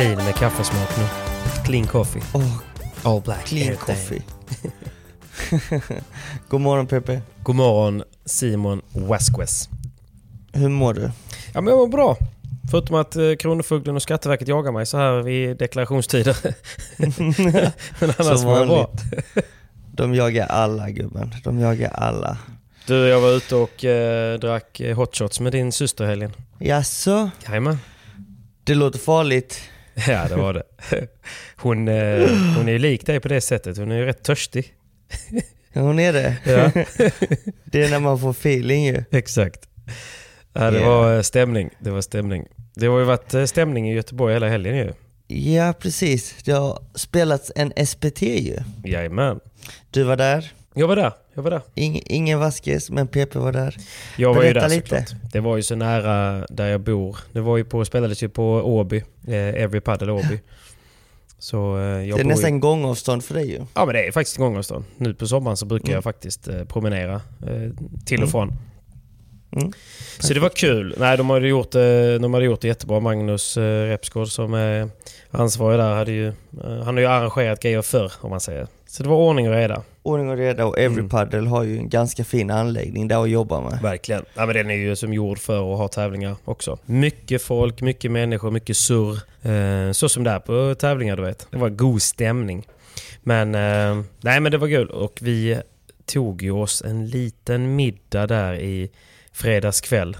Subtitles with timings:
[0.00, 1.04] clean med kaffesmak nu.
[1.64, 2.22] Clean coffee.
[2.34, 2.56] Åh,
[3.02, 3.46] All black.
[3.46, 4.22] clean coffee.
[6.48, 7.22] God morgon Pepe.
[7.42, 9.68] God morgon Simon Vasquez.
[10.52, 11.10] Hur mår du?
[11.54, 12.16] Ja men jag mår bra.
[12.70, 16.36] Förutom att eh, Kronofogden och Skatteverket jagar mig så här vid deklarationstider.
[18.00, 18.90] men annars mår jag bra.
[19.92, 21.34] De jagar alla gubben.
[21.44, 22.38] De jagar alla.
[22.86, 26.32] Du, jag var ute och eh, drack eh, hot shots med din syster helgen.
[26.58, 27.30] Jaså?
[27.46, 27.78] Jajamän.
[28.64, 29.60] Det låter farligt.
[30.08, 30.62] Ja, det var det.
[31.56, 33.76] Hon, eh, hon är ju lik dig på det sättet.
[33.78, 34.74] Hon är ju rätt törstig.
[35.72, 36.36] Ja, hon är det.
[36.44, 36.70] Ja,
[37.64, 39.04] Det är när man får feeling ju.
[39.10, 39.68] exakt.
[40.52, 40.88] Ja, det Yeah.
[40.90, 41.70] var eh, stämning.
[41.78, 42.46] Det var stämning.
[42.74, 44.92] Det har ju varit eh, stämning i Göteborg hela helgen ju.
[45.26, 46.34] Ja, precis.
[46.44, 48.56] Det har spelats en SPT ju.
[48.84, 49.40] Jajamän.
[49.90, 50.52] Du var där.
[50.74, 51.12] Jag var där.
[51.34, 51.62] Jag var där.
[51.74, 53.76] Ing, ingen Vasquez, men PP var där.
[54.16, 54.88] Jag var ju Berätta där lite.
[55.06, 55.32] såklart.
[55.32, 57.16] Det var ju så nära där jag bor.
[57.32, 58.96] Det var ju på, spelades ju på Åby.
[59.28, 60.40] Eh, Every Padel Åby.
[61.38, 63.60] Så eh, jag det är bor ju- nästan gångavstånd för dig ju.
[63.74, 64.84] Ja men det är faktiskt gångavstånd.
[64.96, 65.94] Nu på sommaren så brukar Mm.
[65.94, 67.70] jag faktiskt eh, promenera eh,
[68.06, 68.28] till och Mm.
[68.28, 68.52] från.
[69.56, 69.72] Mm.
[70.18, 70.94] Så det var kul.
[70.98, 73.00] Nej, de hade gjort, det- de hade gjort det jättebra.
[73.00, 74.88] Magnus eh, Repsgård som är
[75.30, 76.34] ansvarig där hade ju, eh,
[76.84, 78.66] han har ju arrangerat grejer förr om man säger.
[78.90, 79.82] Så det var ordning och reda.
[80.02, 81.46] Ordning och reda och Every Mm.
[81.46, 83.82] Har ju en ganska fin anläggning där att jobba med.
[83.82, 84.24] Verkligen.
[84.34, 86.78] Ja, men den är ju som gjord för att ha tävlingar också.
[86.86, 89.18] Mycket folk, mycket människor, mycket surr.
[89.42, 91.46] Eh, så som det är på tävlingar du vet.
[91.50, 92.66] Det var god stämning.
[93.22, 94.90] Men, eh, nej men det var kul.
[94.90, 95.60] Och vi
[96.06, 98.90] tog ju oss en liten middag där i
[99.32, 100.16] fredags kväll.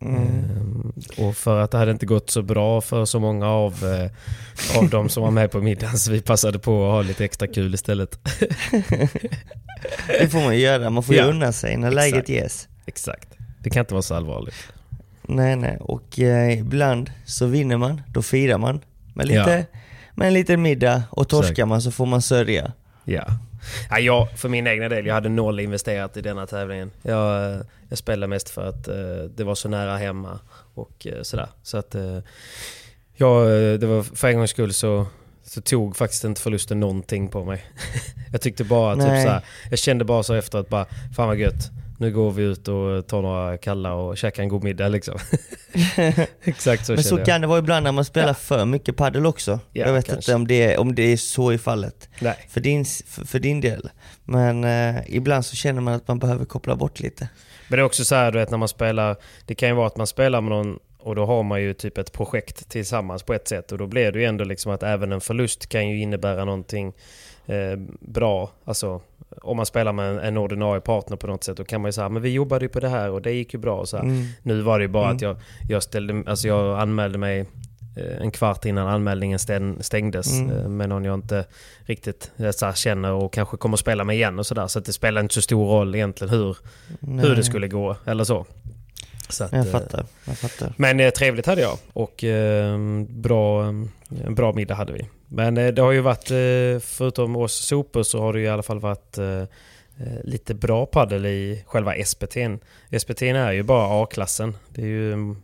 [0.00, 0.92] Mm.
[1.18, 4.88] Och för att det hade inte gått så bra för så många av, eh, av
[4.90, 7.74] de som var med på middagen så vi passade på att ha lite extra kul
[7.74, 8.18] istället.
[10.20, 12.10] Det får man ju göra, man får ju Ja, unna sig när exakt.
[12.12, 12.68] läget ges.
[12.86, 13.28] Exakt.
[13.62, 14.54] Det kan inte vara så allvarligt.
[15.22, 18.80] Nej nej, och eh, ibland så vinner man, då firar man
[19.14, 19.78] med lite, Ja.
[20.14, 21.68] med en liten middag och torskar Exakt.
[21.68, 22.72] man så får man sörja.
[23.04, 23.24] Ja.
[23.90, 26.90] Ja jag, för min egna del, jag hade noll investerat i denna tävlingen.
[27.02, 30.38] Jag, eh, jag spelade mest för att eh, det var så nära hemma
[30.74, 31.48] och eh, sådär.
[31.62, 32.18] Så att eh,
[33.78, 35.06] det var för en gångs skull så,
[35.44, 37.64] så tog faktiskt inte förlusten någonting på mig.
[38.32, 41.70] jag tyckte bara typ såhär, jag kände bara så efter att bara, fan vad gött.
[41.98, 45.18] Nu går vi ut och tar några kalla och käkar en god middag liksom.
[46.44, 47.26] Exakt så Men så jag.
[47.26, 48.34] kan det vara ibland när man spelar Ja.
[48.34, 49.60] för mycket paddel också.
[49.72, 50.18] Ja, jag vet kanske.
[50.32, 52.08] inte om det, om det är så i fallet.
[52.20, 52.46] Nej.
[52.48, 53.88] För din, för, för din del.
[54.24, 57.28] Men eh, ibland så känner man att man behöver koppla bort lite.
[57.68, 59.86] Men det är också så här, du vet när man spelar, det kan ju vara
[59.86, 63.34] att man spelar med någon och då har man ju typ ett projekt tillsammans på
[63.34, 66.00] ett sätt och då blir det ju ändå liksom att även en förlust kan ju
[66.00, 66.92] innebära någonting
[67.46, 68.50] eh, bra.
[68.64, 69.00] Alltså
[69.42, 71.92] om man spelar med en, en ordinarie partner på något sätt då kan man ju
[71.92, 73.80] säga men vi jobbade ju på det här och det gick ju bra.
[73.80, 73.96] Och så.
[73.96, 74.26] Mm.
[74.42, 75.16] Nu var det ju bara Mm.
[75.16, 75.36] att jag,
[75.68, 77.40] jag, ställde, alltså jag anmälde mig
[77.96, 80.56] eh, en kvart innan anmälningen stäng, stängdes Mm.
[80.56, 81.44] eh, med någon jag inte
[81.84, 84.66] riktigt eh, så här, känner och kanske kommer spela med igen och sådär.
[84.66, 86.56] Så att det spelar inte så stor roll egentligen hur,
[87.00, 88.46] hur det skulle gå eller så.
[89.28, 90.72] så att, Jag fattar, jag fattar.
[90.76, 92.78] Men trevligt hade jag och eh,
[93.08, 93.64] bra,
[94.24, 95.06] en bra middag hade vi.
[95.28, 98.48] Men eh, det har ju varit, eh, förutom oss sopor så har det ju i
[98.48, 99.42] alla fall varit eh,
[100.24, 102.60] lite bra paddel i själva SPT'n.
[102.90, 104.56] SPT'n är ju bara A-klassen.
[104.68, 105.42] Det är ju mm,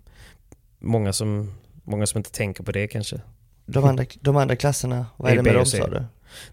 [0.79, 3.20] många som, många som inte tänker på det kanske.
[3.67, 6.05] De andra, de andra klasserna, vad är det med dem sa du?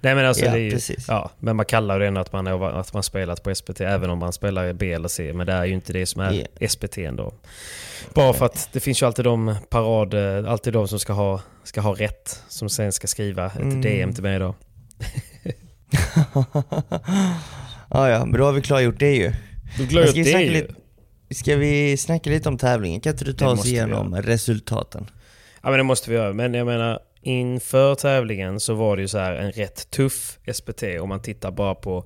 [0.02, 2.48] Nej men alltså Ja, det är ju, ja, men man kallar det ändå att man,
[2.48, 5.34] är, att man spelat på SPT även om man spelar B eller C.
[5.34, 6.68] Men det är ju inte det som är Ja.
[6.70, 7.34] SPT ändå.
[8.14, 11.82] Bara för att det finns ju alltid de parad, alltid de som ska ha, ska
[11.82, 12.44] ha rätt.
[12.48, 13.82] Som sen ska skriva ett Mm.
[13.82, 14.56] DM till mig då.
[17.90, 19.34] ja, ja, men då har vi klargjort det ju.
[19.78, 20.50] Du vi det ju.
[20.52, 20.74] lite,
[21.32, 23.02] ska vi snacka lite om tävlingen?
[23.02, 25.10] Kan inte du ta Det oss igenom resultaten?
[25.64, 26.34] Ja men det måste vi göra.
[26.34, 30.84] Men jag menar inför tävlingen så var det ju så här en rätt tuff SPT
[31.02, 32.04] om man tittar bara på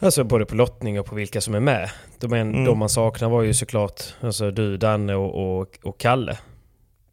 [0.00, 1.90] Alltså både på lottning och på vilka som är med.
[2.18, 2.64] De, en, Mm.
[2.64, 6.38] de man saknar var ju såklart alltså du, Danne och, och, och Kalle.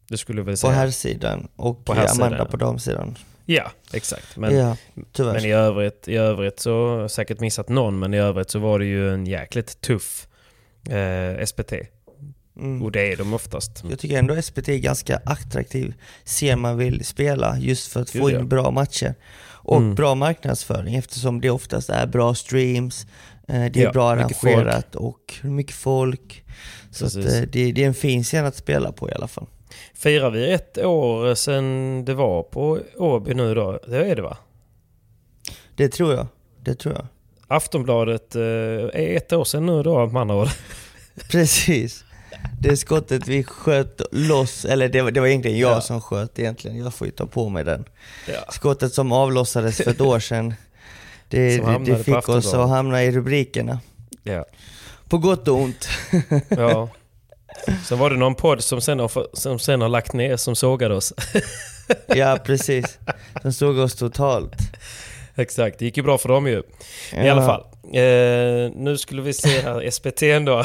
[0.08, 0.72] Det skulle väl På säga.
[0.72, 2.50] herrsidan och På herrsidan, Amanda ja.
[2.50, 3.18] på damsidan.
[3.44, 4.36] Ja, exakt.
[4.36, 4.76] Men, ja,
[5.18, 8.84] men i, övrigt, i övrigt så, säkert missat någon, men i övrigt så var det
[8.84, 10.28] ju en jäkligt tuff
[10.90, 11.72] eh, SPT.
[12.56, 12.82] Mm.
[12.82, 13.84] Och det är de oftast.
[13.90, 15.94] Jag tycker ändå SPT är ganska attraktiv,
[16.24, 18.38] ser man vill spela, just för att få ja.
[18.40, 19.14] in bra matcher.
[19.44, 19.94] Och Mm.
[19.94, 23.06] bra marknadsföring eftersom det oftast är bra streams,
[23.48, 26.44] eh, det är Ja, bra arrangerat och mycket folk.
[26.90, 29.46] Så eh, det, det är en fin scen att spela på i alla fall.
[29.94, 33.80] Firar vi ett år sedan det var på Åby nu då?
[33.88, 34.36] Det är det va?
[35.76, 36.26] Det tror jag.
[36.60, 37.06] Det tror jag.
[37.48, 40.48] Aftonbladet eh, är ett år sedan nu då med andra.
[41.30, 42.04] Precis.
[42.60, 45.80] Det skottet vi sköt loss, eller det var, det var egentligen jag Ja.
[45.80, 47.84] som sköt egentligen, jag får ju ta på mig den.
[48.28, 48.52] Ja.
[48.52, 50.54] Skottet som avlossades för ett år sedan,
[51.28, 53.80] det, det, det fick oss att hamna i rubrikerna.
[54.22, 54.44] Ja.
[55.08, 55.88] På gott och ont.
[56.48, 56.88] ja.
[57.84, 60.94] Sen var det någon podd som sen har, som sen har lagt ner som sågade
[60.94, 61.12] oss.
[62.06, 62.98] Ja precis.
[63.42, 64.54] De såg oss totalt.
[65.36, 66.62] Exakt, det gick ju bra för dem ju.
[67.12, 67.60] I alla fall.
[67.92, 70.64] Eh, nu skulle vi se här, SPT då.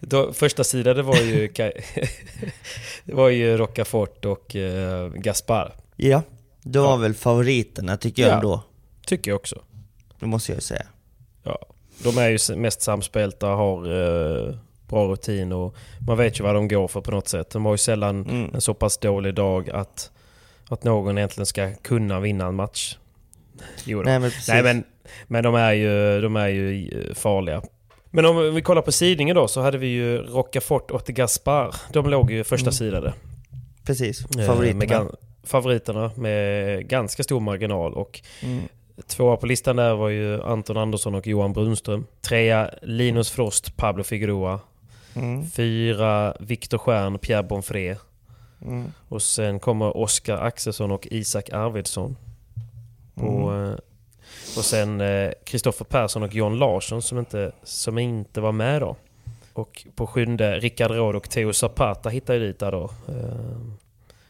[0.00, 1.48] då första sidan det var ju,
[3.04, 5.72] det var ju Rocafort och eh, Gaspar.
[5.96, 6.22] Ja,
[6.62, 6.96] de var Ja.
[6.96, 8.34] väl favoriterna tycker jag Ja.
[8.34, 8.62] ändå.
[9.06, 9.62] Tycker jag också.
[10.20, 10.86] Det måste jag ju säga.
[11.42, 11.58] Ja,
[12.04, 13.78] de är ju mest samspelta, har
[14.48, 14.54] eh,
[14.88, 15.74] bra rutin och
[16.06, 17.50] man vet ju vad de går för på något sätt.
[17.50, 18.54] De har ju sällan Mm.
[18.54, 20.10] en så pass dålig dag att,
[20.68, 22.96] att någon egentligen ska kunna vinna en match.
[23.84, 24.02] Jo.
[24.02, 24.30] Nej men.
[24.48, 24.84] Nej men,
[25.26, 27.62] men de är ju, de är ju eh, farliga.
[28.10, 31.74] Men om vi kollar på sidningen då så hade vi ju Rocafort och Gaspar.
[31.92, 32.72] De låg ju första Mm.
[32.72, 33.12] sidade.
[33.86, 34.78] Precis, Eh, favoriterna.
[34.78, 35.14] Med gan-
[35.44, 37.94] favoriterna med ganska stor marginal.
[37.94, 38.62] Och Mm.
[39.06, 42.06] Tvåa på listan där var ju Anton Andersson och Johan Brunström.
[42.20, 44.60] Trea Linus Frost, Pablo Figueroa.
[45.14, 45.50] Mm.
[45.50, 47.96] Fyra Viktor Stjern, Pierre Bonfré.
[48.64, 48.84] Mm.
[49.08, 52.16] Och sen kommer Oskar Axelsson och Isak Arvidsson.
[53.14, 53.70] Och, Mm.
[53.72, 53.78] eh,
[54.56, 58.96] och sen eh, Kristoffer Persson och John Larsson som inte, som inte var med då.
[59.52, 62.90] Och på sjunde Rickard Råd och Theo Zapata hittade dit där då.
[63.08, 63.56] Eh,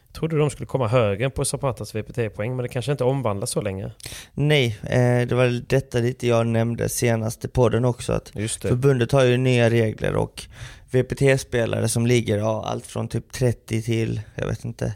[0.07, 3.61] Jag trodde de skulle komma högre på Zapatas VPT-poäng men det kanske inte omvandlas så
[3.61, 3.91] länge.
[4.33, 8.13] Nej, eh, det var detta lite jag nämnde senast i podden också.
[8.13, 8.31] Att.
[8.69, 10.43] Förbundet har ju nya regler och
[10.91, 14.95] VPT-spelare som ligger ja, allt från typ 30 till, jag vet inte,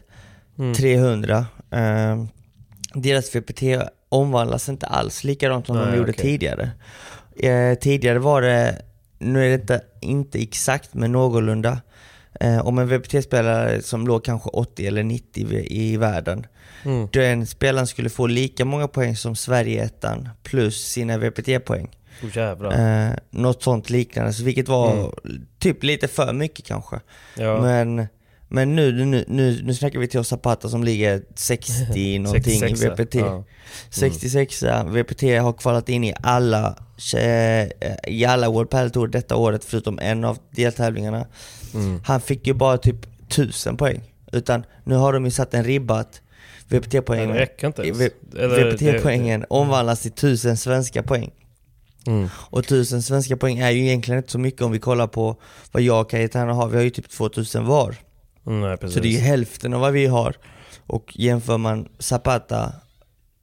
[0.58, 0.74] Mm.
[0.74, 1.46] 300.
[2.94, 3.62] Deras VPT
[4.08, 6.24] omvandlas inte alls likadant som de Nej, gjorde okej.
[6.24, 6.70] tidigare.
[7.36, 8.82] Eh, tidigare var det,
[9.18, 11.80] nu är det inte, inte exakt men någorlunda,
[12.40, 16.46] eh, om en VPT-spelare som låg kanske 80 eller 90 i, i världen,
[16.84, 17.08] Mm.
[17.12, 21.88] den spelaren skulle få lika många poäng som Sverige-ettan plus sina VPT-poäng.
[22.22, 23.06] Oh, jävlar.
[23.06, 25.46] Eh, något sånt liknande, så vilket var Mm.
[25.58, 27.00] typ lite för mycket kanske.
[27.36, 27.60] Ja.
[27.62, 28.06] Men,
[28.48, 32.82] men nu, nu, nu, nu snackar vi till oss Zapata som ligger 60 någonting 66,
[32.82, 33.14] i VPT.
[33.14, 33.44] ja.
[33.90, 36.76] 66 VPT har kvalat in i alla,
[37.16, 37.68] eh,
[38.06, 41.26] i alla World Padel Tour detta året förutom en av deltävlingarna.
[41.74, 42.00] Mm.
[42.04, 44.00] Han fick ju bara typ 1000 poäng.
[44.32, 46.20] Utan nu har de ju satt en ribba att
[46.68, 48.00] VPT-poängen det räcker inte ens.
[48.00, 51.30] V- Eller VPT-poängen omvandlas till 1000 svenska poäng.
[52.06, 52.28] Mm.
[52.34, 55.36] Och 1000 svenska poäng är ju egentligen inte så mycket om vi kollar på
[55.72, 56.68] vad jag och Cayetano har.
[56.68, 57.96] Vi har ju typ 2000 var.
[58.48, 58.94] Nej, precis.
[58.94, 60.34] Så det är ju hälften av vad vi har.
[60.86, 62.72] Och jämför man Zapata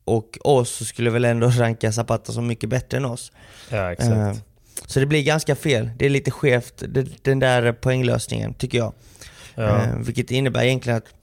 [0.05, 3.31] och oss så skulle väl ändå ranka Zapata som mycket bättre än oss.
[3.69, 4.11] Ja, exakt.
[4.11, 4.33] Eh,
[4.87, 5.89] Så det blir ganska fel.
[5.97, 8.93] Det är lite skevt, det- den där poänglösningen tycker jag.
[9.55, 9.83] ja.
[9.83, 11.13] Eh, vilket innebär egentligen att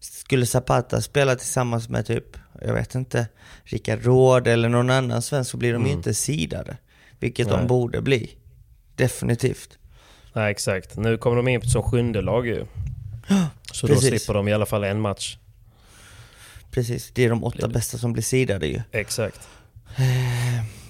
[0.00, 2.24] skulle Zapata spela tillsammans med typ,
[2.62, 3.26] jag vet inte,
[3.64, 5.98] Rickard Råd eller någon annan svensk så blir de ju Mm.
[5.98, 6.76] inte sidade.
[7.20, 7.56] Vilket Nej.
[7.56, 8.30] de borde bli.
[8.96, 9.78] Definitivt.
[10.32, 10.96] Nej, exakt.
[10.96, 12.66] Nu kommer de in som sjunde lag ju.
[13.72, 14.08] Så då precis.
[14.08, 15.36] slipper de i alla fall en match.
[16.70, 18.80] Precis, det är de åtta bästa som blir sidade ju.
[18.92, 19.40] Exakt.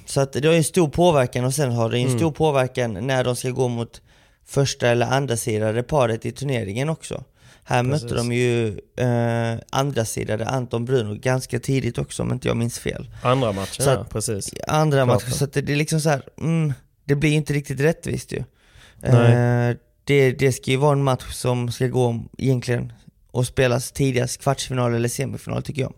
[0.07, 2.19] Så att det har ju en stor påverkan och sen har det ju en Mm.
[2.19, 4.01] stor påverkan när de ska gå mot
[4.47, 7.25] första eller andra sidade paret i turneringen också.
[7.65, 8.03] Här Precis.
[8.03, 12.79] mötte de ju eh, andra sidade Anton Bruno ganska tidigt också om inte jag minns
[12.79, 13.09] fel.
[13.23, 14.51] Andra matchen, Så ja, att- precis.
[14.69, 15.31] Andra Klart det.
[15.33, 16.73] så att det, det är liksom så här, mm,
[17.05, 18.45] det blir inte riktigt rättvist ju.
[18.97, 19.33] Nej.
[19.71, 19.77] Eh,
[20.13, 22.93] det, det ska ju vara en match som ska gå egentligen
[23.31, 25.93] och spelas tidigast kvartsfinal eller semifinal tycker jag.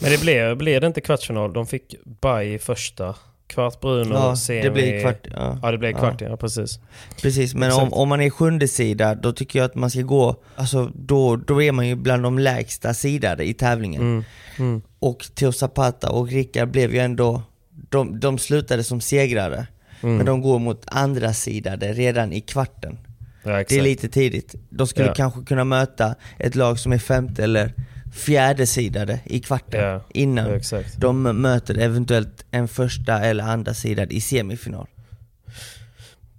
[0.00, 1.52] Men det blev, blev det inte kvartsfinal?
[1.52, 3.14] De fick bye i första.
[3.46, 4.62] Kvart Bruno, Ja, semi...
[4.62, 5.26] det blir kvart.
[5.30, 6.80] Ja, Ja, det blev kvart, ja, precis.
[7.22, 10.36] Precis, men om, om man är sjunde sida då tycker jag att man ska gå,
[10.56, 14.02] alltså då, då är man ju bland de lägsta sidade i tävlingen.
[14.02, 14.24] Mm.
[14.58, 14.82] Mm.
[14.98, 19.66] Och Theo Zapata och Rickard blev ju ändå, de, de slutade som segrare.
[20.02, 20.16] Mm.
[20.16, 22.98] Men de går mot andra sidade redan i kvarten.
[23.42, 23.50] Ja.
[23.68, 24.54] Det är lite tidigt.
[24.70, 25.14] De skulle Ja.
[25.14, 27.74] kanske kunna möta ett lag som är femte eller
[28.12, 30.60] fjärde sidade i kvarten Ja, innan
[30.96, 34.86] de möter eventuellt en första eller andra sidad i semifinal.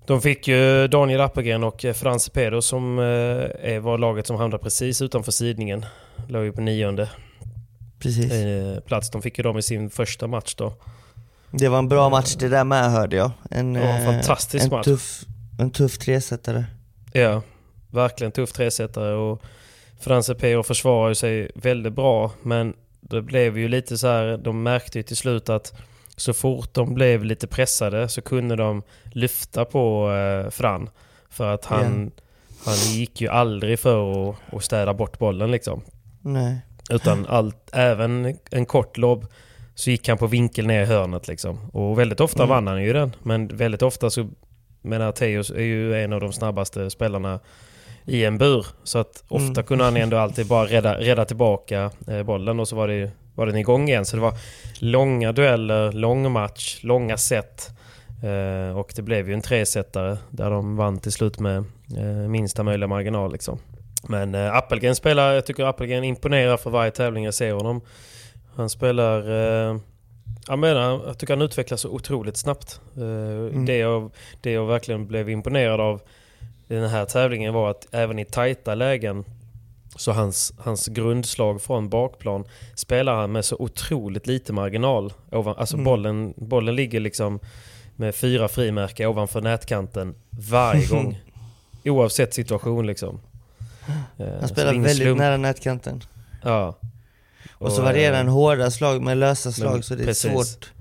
[0.08, 3.00] De fick ju Daniel Appelgren och eh, Frans Pedro som
[3.64, 5.86] eh, var laget som hamnade precis utanför sidningen.
[6.28, 7.10] Låg ju på nionde
[8.00, 8.32] Precis.
[8.32, 9.10] eh, plats.
[9.10, 10.74] De fick ju dem i sin första match då.
[11.52, 13.32] Det var en bra match det där med hörde jag.
[13.52, 14.86] En, en fantastisk en match.
[14.86, 15.24] Tuff,
[15.60, 16.66] en tuff tresetare.
[17.14, 17.42] Ja,
[17.88, 19.42] verkligen tuff tresetare och
[20.00, 24.64] Frans Pedro försvarar ju sig väldigt bra men det blev ju lite så här, de
[24.64, 25.74] märkte ju till slut att
[26.16, 30.90] så fort de blev lite pressade så kunde de lyfta på eh, Fran.
[31.30, 32.12] För att han,
[32.66, 35.82] han gick ju aldrig för att, att städa bort bollen liksom.
[36.22, 36.62] Nej.
[36.90, 39.26] Utan allt, även en kort lobb
[39.76, 41.70] så gick han på vinkel ner i hörnet liksom.
[41.74, 42.50] Och väldigt ofta Mm.
[42.50, 43.16] vann han ju den.
[43.24, 44.30] Men väldigt ofta så,
[44.82, 47.40] menar Teos är ju en av de snabbaste spelarna
[48.06, 48.66] i en bur.
[48.84, 49.64] Så att ofta Mm.
[49.64, 53.46] kunde han ändå alltid bara rädda, rädda tillbaka eh, bollen och så var, det, var
[53.46, 54.06] den igång igen.
[54.06, 54.34] Så det var
[54.80, 57.70] långa dueller, lång match, långa set.
[58.24, 61.58] Eh, och det blev ju en tresetare där de vann till slut med
[61.98, 63.60] eh, minsta möjliga marginal liksom.
[64.10, 67.82] Men eh, Appelgren spelar, jag tycker Appelgren imponerar för varje tävling jag ser honom.
[68.56, 69.22] Han spelar...
[70.48, 72.82] Eh, jag menar, jag tycker han utvecklas så otroligt snabbt.
[72.98, 76.02] Eh, det, jag, det jag verkligen blev imponerad av
[76.68, 79.24] i den här tävlingen var att även i tajta lägen
[79.96, 82.46] så hans, hans grundslag från bakplan
[82.76, 85.14] spelar han med så otroligt lite marginal.
[85.32, 85.84] Ovan, alltså Mm.
[85.86, 87.40] bollen, bollen ligger liksom
[87.96, 90.16] med fyra frimärken ovanför nätkanten
[90.50, 91.20] varje gång.
[91.86, 93.20] Oavsett situation liksom.
[94.18, 95.18] Eh, Han spelar väldigt slump.
[95.20, 96.04] nära nätkanten.
[96.44, 96.76] Ja.
[97.62, 100.32] Och, så varierar eh, han hårda slag med lösa slag men så det är precis.
[100.32, 100.72] svårt,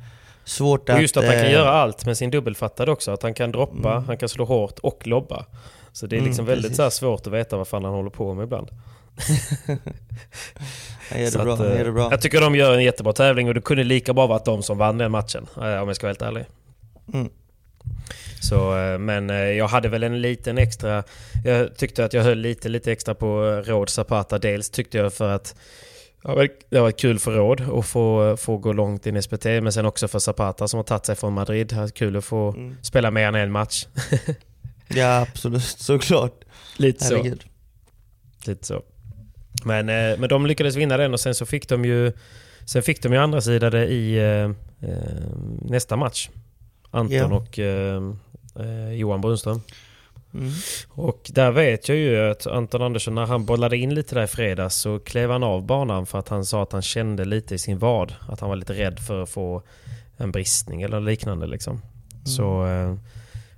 [0.45, 0.97] svårt att...
[0.97, 3.11] Och just att han kan eh, göra allt med sin dubbelfattade också.
[3.11, 4.05] Att han kan droppa, Mm.
[4.05, 5.47] han kan slå hårt och lobba.
[5.93, 6.77] Så det är Mm, liksom väldigt precis.
[6.77, 8.69] så svårt att veta vad fan han håller på med ibland.
[11.11, 12.09] Han gör det bra, att, han gör eh, det bra.
[12.11, 14.79] Jag tycker de gör en jättebra tävling och det kunde lika bra varit de som
[14.79, 15.47] vann den matchen.
[15.57, 16.45] eh, Om jag ska vara helt ärlig.
[17.15, 17.29] Mm.
[18.41, 21.03] Så, eh, men eh, jag hade väl en liten extra...
[21.45, 24.39] Jag tyckte att jag höll lite, lite extra på eh, Råd Zapata.
[24.39, 25.55] Dels tyckte jag för att
[26.23, 29.45] det har varit kul för Råd att få, få gå långt in i SPT.
[29.45, 31.67] Men sen också för Zapata som har tagit sig från Madrid.
[31.67, 32.77] Det har varit kul att få Mm.
[32.83, 33.87] spela mer än en match.
[34.95, 36.45] Ja absolut, såklart.
[36.77, 37.17] Lite så.
[37.17, 37.45] Herregud.
[38.47, 38.83] Lite så.
[39.65, 42.13] Men, eh, men de lyckades vinna den och sen så fick de ju
[42.65, 44.51] Sen fick de ju andra sidade i eh,
[44.91, 45.05] eh,
[45.63, 46.29] nästa match.
[46.91, 47.27] Anton Ja.
[47.37, 48.03] och eh,
[48.61, 49.61] eh, Johan Brunström.
[50.35, 50.51] Mm.
[50.89, 54.27] Och där vet jag ju att Anton Andersson när han bollade in lite där i
[54.27, 57.59] fredags så klev han av banan för att han sa att han kände lite i
[57.59, 58.15] sin vad.
[58.29, 59.63] Att han var lite rädd för att få
[60.17, 61.83] en bristning eller liknande liksom.
[62.25, 62.95] Så eh,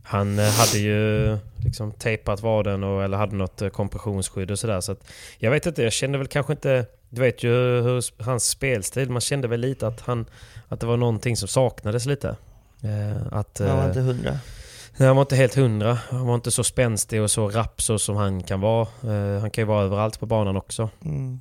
[0.03, 4.81] han eh, hade ju liksom tejpat vaden och, eller hade något eh, kompressionsskydd och sådär.
[4.81, 4.97] Så
[5.39, 6.87] jag vet inte, jag kände väl kanske inte...
[7.11, 7.51] Du vet ju
[7.83, 10.27] hur hans spelstil, man kände väl lite att, han,
[10.69, 12.37] att det var någonting som saknades lite.
[12.83, 14.39] Eh, att, Han var eh, inte hundra.
[15.03, 15.99] Nej, han var inte helt hundra.
[16.11, 18.89] Han var inte så spänstig och så rapp så som han kan vara.
[19.05, 20.91] Eh, han kan ju vara överallt på banan också.
[21.05, 21.41] Mm.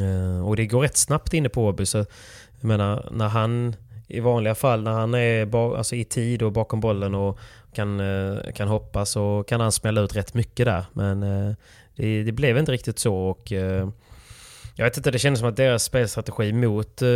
[0.00, 1.86] Eh, och det går rätt snabbt inne på Åby.
[1.86, 3.76] Så jag menar, när han
[4.08, 7.38] i vanliga fall när han är alltså i tid och bakom bollen och
[7.74, 10.84] kan, eh, kan hoppa så kan han smälla ut rätt mycket där.
[10.92, 11.54] Men eh,
[11.96, 13.16] det, det blev inte riktigt så.
[13.16, 13.88] och eh,
[14.74, 17.08] jag vet inte, det kändes som att deras spelstrategi mot eh,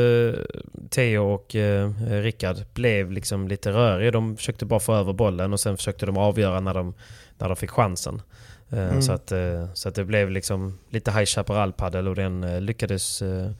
[0.90, 1.90] Theo och eh,
[2.22, 4.12] Rickard blev liksom lite rörig.
[4.12, 6.94] De försökte bara få över bollen och sen försökte de avgöra när de,
[7.38, 8.22] när de fick chansen.
[8.70, 9.02] Eh, Mm.
[9.02, 13.22] så, att, eh, så att det blev liksom lite High Chaparral-paddel och den eh, lyckades,
[13.22, 13.50] eh,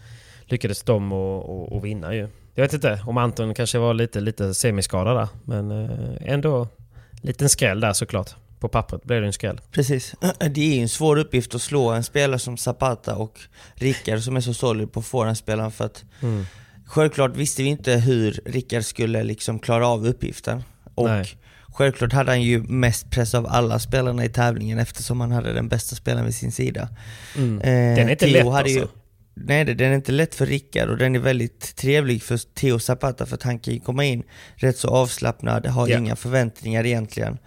[0.45, 2.29] lyckades de att vinna ju.
[2.55, 5.29] Jag vet inte om Anton kanske var lite, lite semiskadad där.
[5.45, 6.69] Men eh, ändå
[7.23, 8.35] liten skräll där såklart.
[8.67, 9.61] På pappret blev det en skräll.
[9.71, 10.15] Precis.
[10.51, 13.41] Det är ju en svår uppgift att slå en spelare som Zapata och
[13.75, 16.05] Rickard som är så solid på forehandspelaren för att
[16.87, 20.63] Självklart visste vi inte hur Rickard skulle liksom klara av uppgiften.
[20.95, 21.27] Och Nej.
[21.67, 25.69] Självklart hade han ju mest press av alla spelarna i tävlingen eftersom han hade den
[25.69, 26.89] bästa spelaren vid sin sida.
[27.37, 27.61] Mm.
[27.61, 28.79] Eh, den är inte Theo lätt hade alltså.
[28.79, 28.87] Ju,
[29.37, 33.27] nej, den är inte lätt för Rickard och den är väldigt trevlig för Theo Zapata
[33.27, 34.23] för att han kan komma in
[34.55, 36.01] rätt så avslappnad, har yeah.
[36.03, 37.39] inga förväntningar egentligen.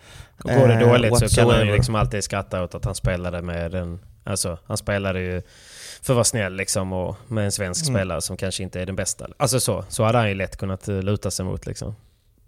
[0.44, 2.96] Och går det eh, dåligt så kan han ju liksom alltid skratta åt att han
[2.96, 5.42] spelade med den, alltså han spelade ju
[6.02, 7.96] för att vara snäll liksom och med en svensk mm.
[7.96, 9.28] spelare som kanske inte är den bästa.
[9.38, 11.96] Alltså så, så hade han ju lätt kunnat eh, luta sig mot liksom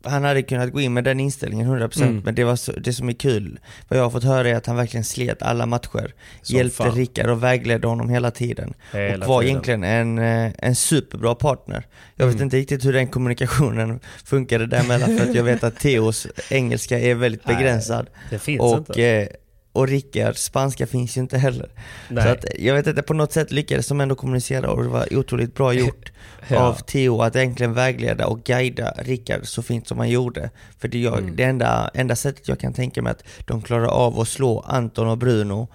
[0.03, 2.21] han hade kunnat gå in med den inställningen 100% mm.
[2.25, 4.65] men det, var så, det som är kul, vad jag har fått höra är att
[4.65, 6.13] han verkligen slet alla matcher.
[6.41, 6.95] Som hjälpte fan.
[6.95, 8.73] Rickard och vägledde honom hela tiden.
[8.91, 9.51] Hela och var tiden.
[9.51, 11.85] egentligen en, eh, en superbra partner.
[12.15, 12.43] Jag vet mm.
[12.43, 17.15] inte riktigt hur den kommunikationen funkade däremellan för att jag vet att Theos engelska är
[17.15, 18.07] väldigt begränsad.
[18.13, 19.03] Nej, det finns och, inte.
[19.03, 19.27] Eh,
[19.73, 21.69] och Rickards spanska finns ju inte heller.
[22.09, 22.23] Nej.
[22.23, 25.17] Så att, jag vet inte, på något sätt lyckades de ändå kommunicera och det var
[25.17, 26.11] otroligt bra gjort
[26.47, 26.59] ja.
[26.59, 30.49] av Theo att egentligen vägleda och guida Rickard så fint som han gjorde.
[30.79, 31.35] För det, jag, mm.
[31.35, 35.07] det enda, enda sättet jag kan tänka mig att de klarar av att slå Anton
[35.07, 35.67] och Bruno,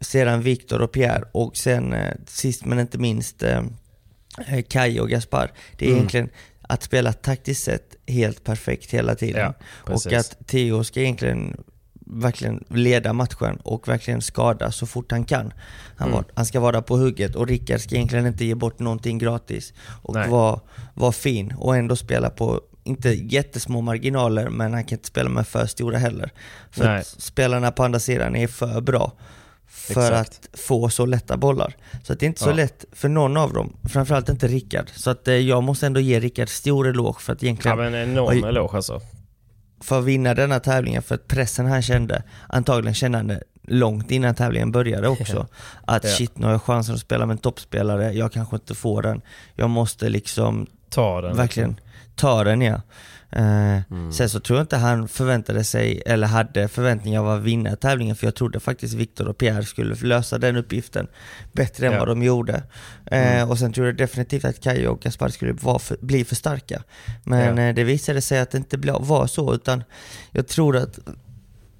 [0.00, 3.62] sedan Viktor och Pierre och sen eh, sist men inte minst eh,
[4.68, 5.52] Kai och Gaspar.
[5.78, 5.98] Det är mm.
[5.98, 6.30] egentligen
[6.62, 9.54] att spela taktiskt sett helt perfekt hela tiden.
[9.86, 11.64] Ja, och att Theo ska egentligen
[12.04, 15.52] verkligen leda matchen och verkligen skada så fort han kan.
[15.96, 16.12] Han, mm.
[16.16, 19.72] var, han ska vara på hugget och Rickard ska egentligen inte ge bort någonting gratis.
[20.02, 20.60] Och vara
[20.94, 25.48] var fin och ändå spela på, inte jättesmå marginaler, men han kan inte spela med
[25.48, 26.32] för stora heller.
[26.70, 27.00] För Nej.
[27.00, 29.12] att spelarna på andra sidan är för bra
[29.66, 30.48] för Exakt.
[30.52, 31.76] att få så lätta bollar.
[32.02, 32.54] Så att det är inte så ja.
[32.54, 34.90] lätt för någon av dem, framförallt inte Rickard.
[34.94, 37.78] Så att eh, jag måste ändå ge Rickard stor eloge för att egentligen...
[37.78, 39.00] Ja men enorm eloge alltså
[39.84, 44.10] för att vinna denna tävlingen, för att pressen han kände, antagligen kände han det långt
[44.10, 45.46] innan tävlingen började också.
[45.84, 49.02] Att shit, nu har jag chansen att spela med en toppspelare, jag kanske inte får
[49.02, 49.20] den.
[49.54, 51.36] Jag måste liksom ta den.
[51.36, 51.86] Verkligen liksom.
[52.14, 52.80] ta den ja.
[53.36, 54.12] Eh, mm.
[54.12, 58.16] Sen så tror jag inte han förväntade sig, eller hade förväntningar av att vinna tävlingen,
[58.16, 61.06] för jag trodde faktiskt Viktor och Pierre skulle lösa den uppgiften
[61.52, 61.98] bättre än ja.
[61.98, 62.62] vad de gjorde.
[63.06, 63.50] Eh, mm.
[63.50, 66.82] Och sen tror jag definitivt att Kajo och Gaspar skulle för, bli för starka.
[67.24, 67.62] Men ja.
[67.62, 69.84] Eh, det visade sig att det inte var så, utan
[70.30, 70.98] jag tror att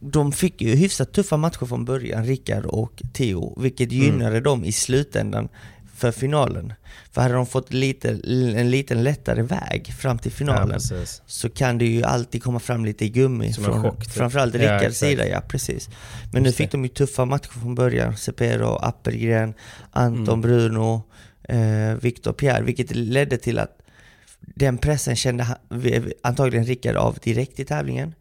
[0.00, 4.04] de fick ju hyfsat tuffa matcher från början, Rickard och Theo, vilket mm.
[4.04, 4.42] gynnade mm.
[4.42, 5.48] dem i slutändan
[6.04, 6.72] för finalen.
[7.10, 8.08] För hade de fått lite,
[8.56, 12.84] en liten lättare väg fram till finalen ja, så kan det ju alltid komma fram
[12.84, 13.52] lite gummi.
[13.52, 14.12] Som från, chock, typ.
[14.12, 15.88] Framförallt Rickards ja, sida, ja precis.
[16.32, 18.16] Men nu fick de ju tuffa matcher från början.
[18.16, 19.54] Sepero, Appelgren,
[19.90, 20.40] Anton, mm.
[20.40, 21.02] Bruno,
[21.48, 22.62] eh, Victor, Pierre.
[22.62, 23.78] Vilket ledde till att
[24.40, 25.46] den pressen kände
[26.22, 28.14] antagligen Rickard av direkt i tävlingen.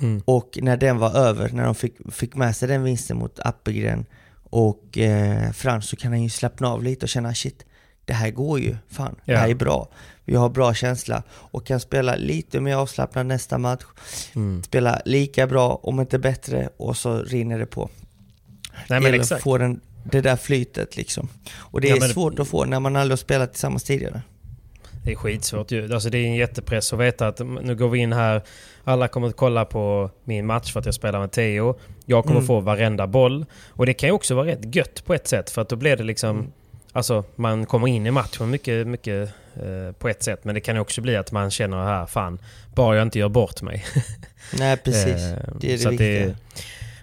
[0.00, 0.22] Mm.
[0.24, 4.06] Och när den var över, när de fick, fick med sig den vinsten mot Appelgren
[4.50, 7.64] och eh, Frans så kan han ju slappna av lite och känna shit,
[8.04, 9.34] det här går ju, fan, ja.
[9.34, 9.88] det här är bra.
[10.24, 13.84] Vi har bra känsla och kan spela lite mer avslappnad nästa match.
[14.34, 14.62] Mm.
[14.62, 17.90] Spela lika bra, om inte bättre, och så rinner det på.
[18.88, 19.42] Nej, men exakt.
[19.42, 21.28] få den, det där flytet liksom.
[21.54, 24.22] Och det ja, är svårt att få när man aldrig har spelat tillsammans tidigare.
[25.04, 25.94] Det är skitsvårt ju.
[25.94, 28.42] Alltså det är en jättepress att veta att nu går vi in här,
[28.84, 31.78] alla kommer att kolla på min match för att jag spelar med Theo.
[32.10, 32.46] Jag kommer mm.
[32.46, 33.46] få varenda boll.
[33.68, 35.96] Och det kan ju också vara rätt gött på ett sätt för att då blir
[35.96, 36.38] det liksom...
[36.38, 36.52] Mm.
[36.92, 40.44] Alltså man kommer in i matchen mycket, mycket eh, på ett sätt.
[40.44, 42.38] Men det kan också bli att man känner här, fan,
[42.74, 43.84] bara jag inte gör bort mig.
[44.58, 46.26] Nej precis, eh, det är det viktiga.
[46.26, 46.36] Det,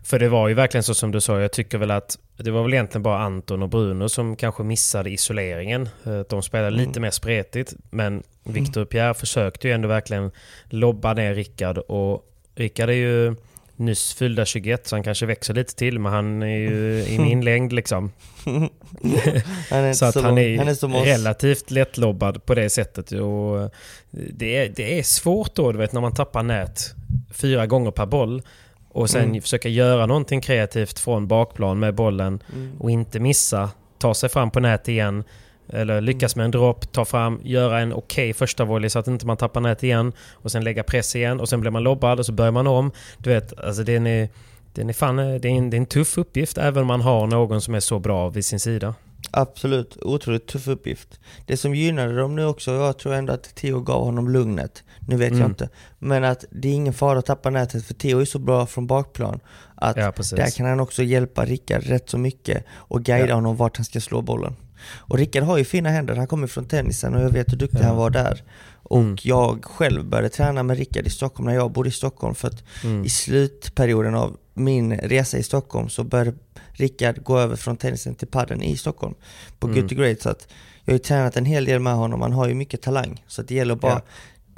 [0.03, 2.63] för det var ju verkligen så som du sa, jag tycker väl att det var
[2.63, 5.89] väl egentligen bara Anton och Bruno som kanske missade isoleringen.
[6.05, 6.87] Eh, de spelade mm.
[6.87, 8.87] lite mer spretigt, men Victor mm.
[8.87, 10.31] Pierre försökte ju ändå verkligen
[10.69, 12.23] lobba ner Rickard och
[12.55, 13.35] Rickard är ju
[13.77, 17.45] nyss fyllda 21 så han kanske växer lite till men han är ju i min
[17.45, 18.11] längd liksom.
[19.93, 23.11] så att han är, han är relativt lättlobbad på det sättet.
[23.11, 23.71] Och
[24.11, 26.93] det, är, det är svårt då du vet när man tappar nät
[27.31, 28.41] fyra gånger per boll.
[28.89, 29.41] Och sen mm.
[29.41, 32.81] försöka göra någonting kreativt från bakplan med bollen mm.
[32.81, 33.69] och inte missa.
[33.97, 35.23] Ta sig fram på nät igen.
[35.69, 39.07] Eller lyckas med en dropp, ta fram, göra en okej okay första volley så att
[39.07, 40.13] inte man tappar nät igen.
[40.33, 42.91] Och sen lägga press igen och sen blir man lobbad och så börjar man om.
[43.17, 44.29] Du vet, alltså den är,
[44.73, 47.27] den är, fan, det är, en, det är en tuff uppgift även om man har
[47.27, 48.95] någon som är så bra vid sin sida.
[49.31, 51.19] Absolut, otroligt tuff uppgift.
[51.45, 54.83] Det som gynnade dem nu också, jag tror ändå att Theo gav honom lugnet.
[54.99, 55.41] Nu vet mm.
[55.41, 55.69] jag inte.
[55.99, 58.87] Men att det är ingen fara att tappa nätet för Theo är så bra från
[58.87, 59.39] bakplan.
[59.75, 63.35] Att ja, där kan han också hjälpa Rickard rätt så mycket och guida ja.
[63.35, 64.55] honom vart han ska slå bollen.
[64.83, 67.79] Och Rickard har ju fina händer, han kommer från tennisen och jag vet hur duktig
[67.79, 67.85] ja.
[67.85, 68.43] han var där.
[68.89, 69.17] Och mm.
[69.21, 72.63] jag själv började träna med Rickard i Stockholm när jag bodde i Stockholm för att
[72.83, 73.05] mm.
[73.05, 76.33] i slutperioden av min resa i Stockholm så började
[76.71, 79.15] Rickard gå över från tennisen till padden i Stockholm
[79.59, 79.79] på mm.
[79.79, 80.21] Good to Great.
[80.21, 80.47] Så att
[80.83, 83.23] jag har ju tränat en hel del med honom, han har ju mycket talang.
[83.27, 84.01] Så det gäller bara ja.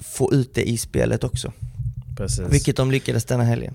[0.03, 1.53] få ut det i spelet också.
[2.17, 2.45] Precis.
[2.49, 3.73] Vilket de lyckades denna helgen.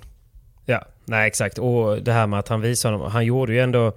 [0.65, 1.59] Ja, nej exakt.
[1.59, 3.13] Och det här med att han visade honom.
[3.13, 3.93] Han gjorde ju ändå...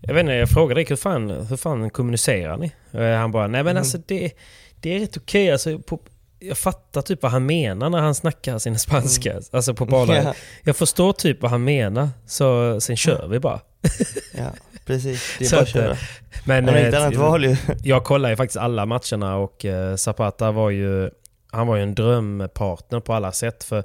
[0.00, 2.72] Jag vet inte, jag frågade Rick hur fan, hur fan kommunicerar ni?
[2.92, 3.80] Eh, Han bara, nej men Mm.
[3.80, 4.32] alltså det,
[4.80, 5.52] det är rätt okej.
[5.52, 6.00] Alltså, på,
[6.38, 9.40] jag fattar typ vad han menar när han snackar sin spanska.
[9.52, 9.84] Alltså på.
[9.96, 10.24] Mm.
[10.26, 10.34] Ja.
[10.64, 12.08] Jag förstår typ vad han menar.
[12.26, 13.60] Så sen kör vi bara.
[14.38, 14.50] Ja,
[14.86, 15.36] precis.
[15.38, 15.96] Det är Så bara att köra.
[16.44, 17.56] Men Han har inget eh, annat val ju.
[17.82, 21.10] jag kollade ju faktiskt alla matcherna och eh, Zapata var ju
[21.52, 23.64] han var ju en drömpartner på alla sätt.
[23.64, 23.84] För,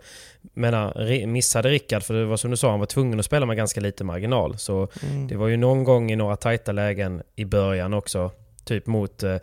[0.54, 3.58] menar, missade Rickard, för det var som du sa, han var tvungen att spela med
[3.58, 4.58] ganska lite marginal.
[4.58, 5.28] Så Mm.
[5.28, 8.32] det var ju någon gång i några tajta lägen i början också.
[8.66, 9.36] Typ mot, eh,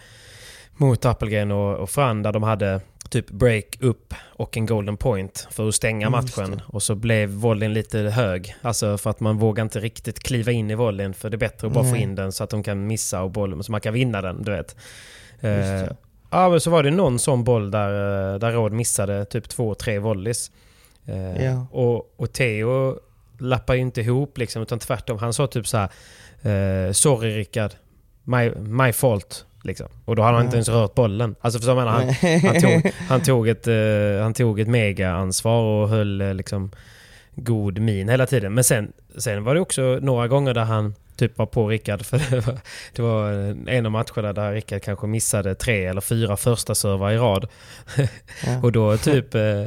[0.73, 2.81] mot Appelgren och, och Fran där de hade
[3.11, 6.61] typ break upp och en golden point för att stänga Mm, matchen.
[6.67, 8.55] Och så blev volleyn lite hög.
[8.63, 11.67] Alltså för att man vågar inte riktigt kliva in i volleyn för det är bättre
[11.67, 12.03] att bara få Nej.
[12.03, 14.53] in den så att de kan missa och bollen, så man kan vinna den, du
[14.53, 14.77] vet.
[15.41, 15.83] Eh.
[16.33, 17.89] Ja men så var det någon sån boll där,
[18.35, 20.51] eh, där Råd missade typ två, tre volleys.
[21.07, 21.67] Eh, Ja.
[21.71, 22.99] och, och Theo
[23.39, 25.19] lappar ju inte ihop liksom, utan tvärtom.
[25.19, 25.89] Han sa typ så här:
[26.89, 27.71] eh, Sorry Rickard,
[28.25, 29.45] my, my fault.
[29.65, 29.87] Liksom.
[30.05, 31.35] Och då hade han inte ens rört bollen.
[31.41, 32.09] Alltså för så menar, han,
[32.53, 36.71] han, tog, han, tog ett, eh, han tog ett mega-ansvar och höll liksom
[37.35, 38.55] god min hela tiden.
[38.55, 42.07] Men sen, sen var det också några gånger där han typ var på Rickard.
[42.07, 42.59] För det var,
[42.93, 43.31] det var
[43.69, 47.49] en av matcherna där Rickard kanske missade tre eller fyra första servar i rad.
[47.97, 48.07] Ja.
[48.63, 49.65] Och då typ eh,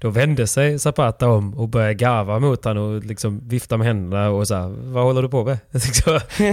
[0.00, 4.30] då vände sig Zapata om och började garva mot honom och liksom vifta med händerna
[4.30, 5.58] och så här, vad håller du på med?
[5.70, 6.20] Liksom,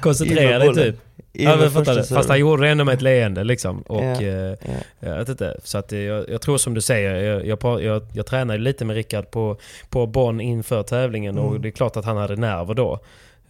[0.00, 0.96] Koncentrera dig typ.
[1.38, 2.04] Ja, men fattar du?
[2.04, 3.82] Fast han gjorde det ändå med ett leende liksom.
[3.82, 4.56] Och, Ja, eh, ja.
[5.00, 5.56] jag vet inte.
[5.64, 8.84] Så att eh, jag, jag tror som du säger, jag, jag, jag, jag tränade lite
[8.84, 9.56] med Rickard på,
[9.90, 11.62] på Bonn inför tävlingen och Mm.
[11.62, 13.00] det är klart att han hade nerver då.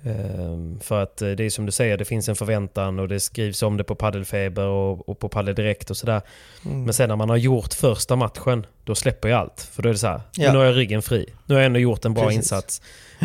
[0.04, 3.20] Ehm, för att eh, det är som du säger, det finns en förväntan och det
[3.20, 6.20] skrivs om det på Paddelfeber och, och på Paddel Direkt och sådär.
[6.64, 6.84] Mm.
[6.84, 9.68] Men sen när man har gjort första matchen, då släpper jag allt.
[9.72, 10.52] För då är det så här, Ja.
[10.52, 11.26] nu har jag ryggen fri.
[11.46, 12.36] Nu har jag ändå gjort en bra Precis.
[12.38, 12.82] insats.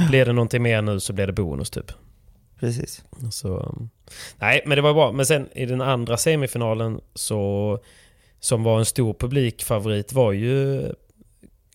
[0.09, 1.91] Blir det någonting mer nu så blir det bonus typ.
[2.61, 3.03] Precis.
[3.31, 3.75] Så,
[4.39, 5.11] nej, men det var bra.
[5.11, 7.79] Men sen i den andra semifinalen så
[8.39, 10.83] som var en stor publikfavorit var ju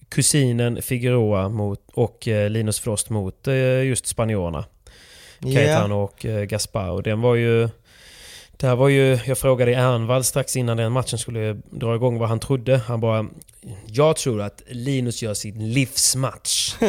[0.08, 4.64] kusinen Figueroa mot, och eh, Linus Frost mot eh, just spanjorerna.
[5.40, 6.90] Cayetano och eh, Gaspar.
[6.90, 7.68] Och den var ju...
[8.56, 9.18] Det här var ju...
[9.26, 12.76] Jag frågade Ernvall strax innan den matchen skulle dra igång vad han trodde.
[12.76, 13.26] Han bara...
[13.86, 16.74] Jag tror att Linus gör sin livsmatch.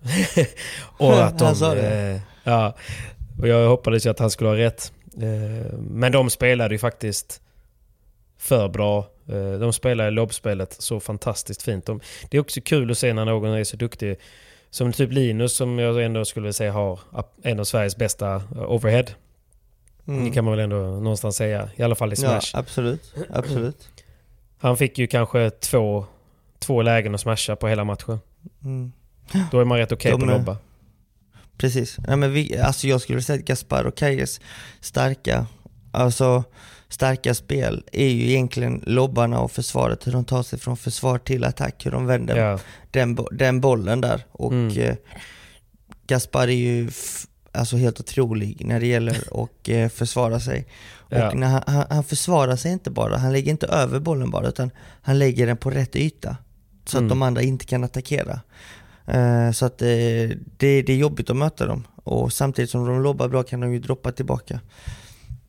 [0.98, 1.78] och att de...
[1.78, 2.76] Eh, ja.
[3.40, 4.92] Och jag hoppades ju att han skulle ha rätt.
[5.16, 7.40] Eh, men de spelade ju faktiskt
[8.38, 8.98] för bra.
[9.28, 11.86] Eh, de spelade lobbspelet så fantastiskt fint.
[11.86, 12.00] De,
[12.30, 14.16] det är också kul att se när någon är så duktig.
[14.70, 17.00] Som typ Linus som jag ändå skulle säga har
[17.42, 19.04] en av Sveriges bästa eh, overhead.
[20.08, 20.24] Mm.
[20.24, 21.68] Det kan man väl ändå någonstans säga.
[21.76, 22.60] I alla fall i Ja, smash.
[22.60, 23.14] absolut.
[23.30, 23.88] Absolut.
[24.58, 26.04] Han fick ju kanske två,
[26.58, 28.20] två lägen att smasha på hela matchen.
[28.64, 28.92] Mm.
[29.50, 30.56] Då är man rätt okej De på att lobba.
[31.60, 31.96] Precis.
[31.98, 34.40] Nej, men vi, alltså jag skulle säga att Gaspar och Kajes
[34.80, 35.46] starka,
[35.92, 36.44] alltså
[36.88, 41.44] starka spel är ju egentligen lobbarna och försvaret, hur de tar sig från försvar till
[41.44, 42.58] attack, hur de vänder Ja,
[42.90, 44.24] den, den bollen där.
[44.32, 44.78] Och Mm.
[44.78, 44.96] eh,
[46.06, 46.90] Gaspar är ju
[47.52, 50.66] alltså helt otrolig när det gäller att eh, försvara sig.
[50.92, 51.32] Och Ja.
[51.34, 54.70] när han, han, han försvarar sig inte bara, han lägger inte över bollen bara, utan
[55.02, 56.36] han lägger den på rätt yta.
[56.84, 57.06] Så Mm.
[57.06, 58.40] att de andra inte kan attackera.
[59.06, 59.88] Eh, så att eh,
[60.56, 61.86] det, det är jobbigt att möta dem.
[62.04, 64.60] Och samtidigt som de lobbar bra kan de ju droppa tillbaka.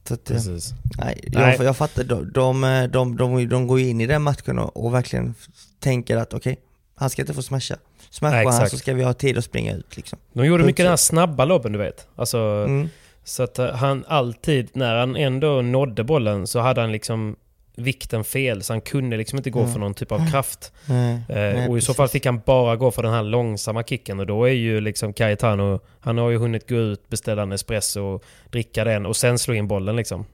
[0.08, 0.74] Så att, eh, precis.
[0.98, 1.56] Nej, Nej.
[1.58, 2.04] Jag, jag fattar.
[2.04, 2.62] De, de,
[2.92, 5.36] de, de, de går in i den matchen och, och verkligen
[5.80, 6.60] tänker att okej,
[6.96, 7.76] han ska inte få smasha.
[8.10, 10.20] Smashar han så ska vi ha tid att springa ut liksom.
[10.34, 12.08] De gjorde Punkt mycket den här snabba lobben du vet.
[12.16, 12.38] Alltså,
[12.68, 12.90] Mm.
[13.24, 17.36] Så att han alltid, när han ändå nådde bollen så hade han liksom
[17.76, 18.64] vikten fel.
[18.64, 19.72] Så han kunde liksom inte gå Mm.
[19.72, 20.72] för någon typ av kraft.
[20.86, 23.84] Nej, Eh, nej, och i så fall fick han bara gå för den här långsamma
[23.84, 24.20] kicken.
[24.20, 28.02] Och då är ju liksom Cayetano, han har ju hunnit gå ut, beställa en espresso,
[28.02, 30.26] och dricka den och sen slå in bollen liksom.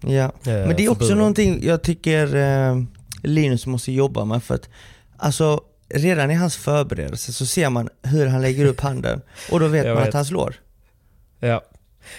[0.00, 1.18] Ja, Eh, men det är också buren.
[1.18, 2.76] någonting jag tycker eh,
[3.22, 4.68] Linus måste jobba med för att
[5.16, 5.60] alltså
[5.94, 9.20] redan i hans förberedelse så ser man hur han lägger upp handen
[9.52, 10.08] och då vet Jag man vet.
[10.08, 10.54] att han slår.
[11.40, 11.62] Ja.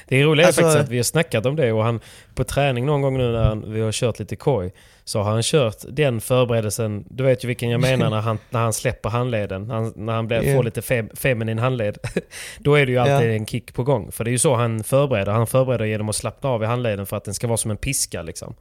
[0.07, 1.99] Det är Alltså- faktiskt att vi har snackat om det och han
[2.35, 4.73] på träning någon gång nu när han, vi har kört lite koj
[5.03, 8.59] så har han kört den förberedelsen, du vet ju vilken jag menar när han, när
[8.59, 10.55] han släpper handleden, när han, när han blir, Ja.
[10.55, 11.97] får lite fem, feminin handled.
[12.59, 13.33] Då är det ju alltid Ja.
[13.35, 14.11] en kick på gång.
[14.11, 15.31] För det är ju så han förbereder.
[15.31, 17.77] Han förbereder genom att slappna av i handleden för att den ska vara som en
[17.77, 18.55] piska liksom.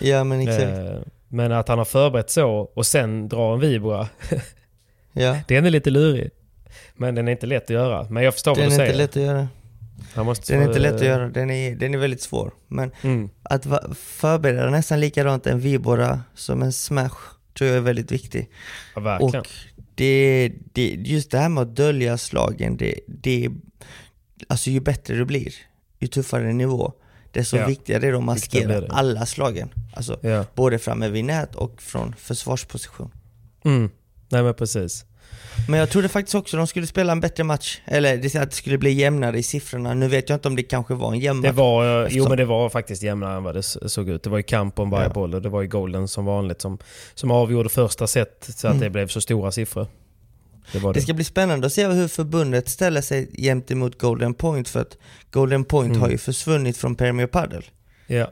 [0.00, 0.62] Ja men exakt.
[0.62, 0.94] Eh,
[1.28, 4.08] Men att han har förberett så och sen drar en vibra,
[5.12, 5.36] Ja.
[5.48, 6.30] den är lite lurig.
[6.96, 8.06] Men den är inte lätt att göra.
[8.10, 8.90] Men jag förstår Den vad du är säger.
[8.92, 9.48] inte lätt att göra.
[10.14, 12.52] Den är inte lätt att göra, den är, den är väldigt svår.
[12.68, 13.30] Men Mm.
[13.42, 17.10] att förbereda nästan likadant en vibora som en smash
[17.58, 18.50] tror jag är väldigt viktig.
[18.94, 19.40] Ja, verkligen.
[19.40, 19.46] Och
[19.94, 23.48] det, det, just det här med att dölja slagen, det, det,
[24.48, 25.52] alltså ju bättre det blir,
[25.98, 26.92] ju tuffare nivå,
[27.32, 27.66] desto Ja.
[27.66, 29.68] viktigare är det att maskera alla slagen.
[29.96, 30.44] Alltså Ja.
[30.54, 33.10] både framme vid nät och från försvarsposition.
[33.64, 33.90] Mm.
[34.28, 35.04] Nej men precis.
[35.68, 38.56] Men jag trodde faktiskt också de skulle spela en bättre match, eller det, att det
[38.56, 39.94] skulle bli jämnare i siffrorna.
[39.94, 41.56] Nu vet jag inte om det kanske var en jämn Det match.
[41.58, 44.22] jo Eftersom- men det var faktiskt jämnare än vad det såg ut.
[44.22, 45.12] Det var ju kamp om varje Ja.
[45.12, 46.78] boll och det var ju golden som vanligt som,
[47.14, 48.84] som avgjorde första set så att Mm.
[48.84, 49.86] det blev så stora siffror.
[50.72, 50.92] Det det.
[50.92, 54.96] Det ska bli spännande att se hur förbundet ställer sig gentemot Golden Point för att
[55.30, 56.00] Golden Point Mm.
[56.02, 57.64] har ju försvunnit från Premier Padel.
[58.06, 58.30] Ja.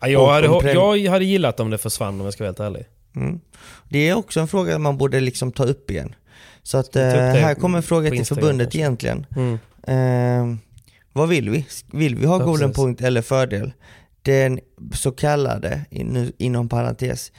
[0.00, 2.84] Ja, jag, hade, jag hade gillat om det försvann om jag ska vara helt ärlig.
[3.16, 3.40] Mm.
[3.88, 6.14] Det är också en fråga man borde liksom ta upp igen.
[6.62, 8.78] Så att eh, här kommer en fråga till förbundet kanske?
[8.78, 9.26] egentligen.
[9.36, 9.58] Mm.
[9.82, 10.56] Eh,
[11.12, 11.66] vad vill vi?
[11.92, 12.72] Vill vi ha Ja, Golden.
[12.72, 13.72] Point eller fördel?
[14.22, 14.60] Den
[14.94, 17.32] så kallade, in, inom parentes,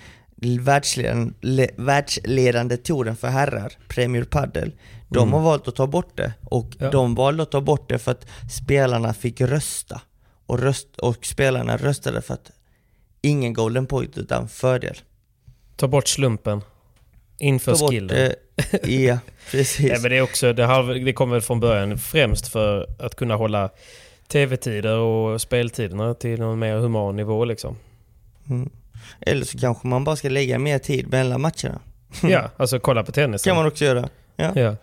[0.60, 4.72] världsledande, le, världsledande touren för herrar, Premier Padel,
[5.10, 5.34] de Mm.
[5.34, 6.34] har valt att ta bort det.
[6.44, 6.90] Och Ja.
[6.92, 10.02] de valde att ta bort det för att spelarna fick rösta.
[10.46, 12.52] Och, röst, och spelarna röstade för att
[13.22, 14.98] ingen Golden Point utan fördel.
[15.76, 16.62] Ta bort slumpen.
[17.38, 18.18] Inför Ta bort, skillen.
[18.18, 18.32] eh,
[18.84, 19.18] ja,
[19.52, 19.92] precis.
[19.92, 23.36] Nej, men det, är också, det, har, det kommer från början främst för att kunna
[23.36, 23.70] hålla
[24.28, 27.76] tv-tider och speltiderna till någon mer human nivå liksom.
[28.50, 28.70] Mm.
[29.20, 31.80] Eller så kanske man bara ska lägga mer tid mellan matcherna.
[32.24, 33.44] Ja, alltså kolla på tennis.
[33.44, 34.10] kan man också göra.
[34.36, 34.52] Ja.
[34.56, 34.76] Ja.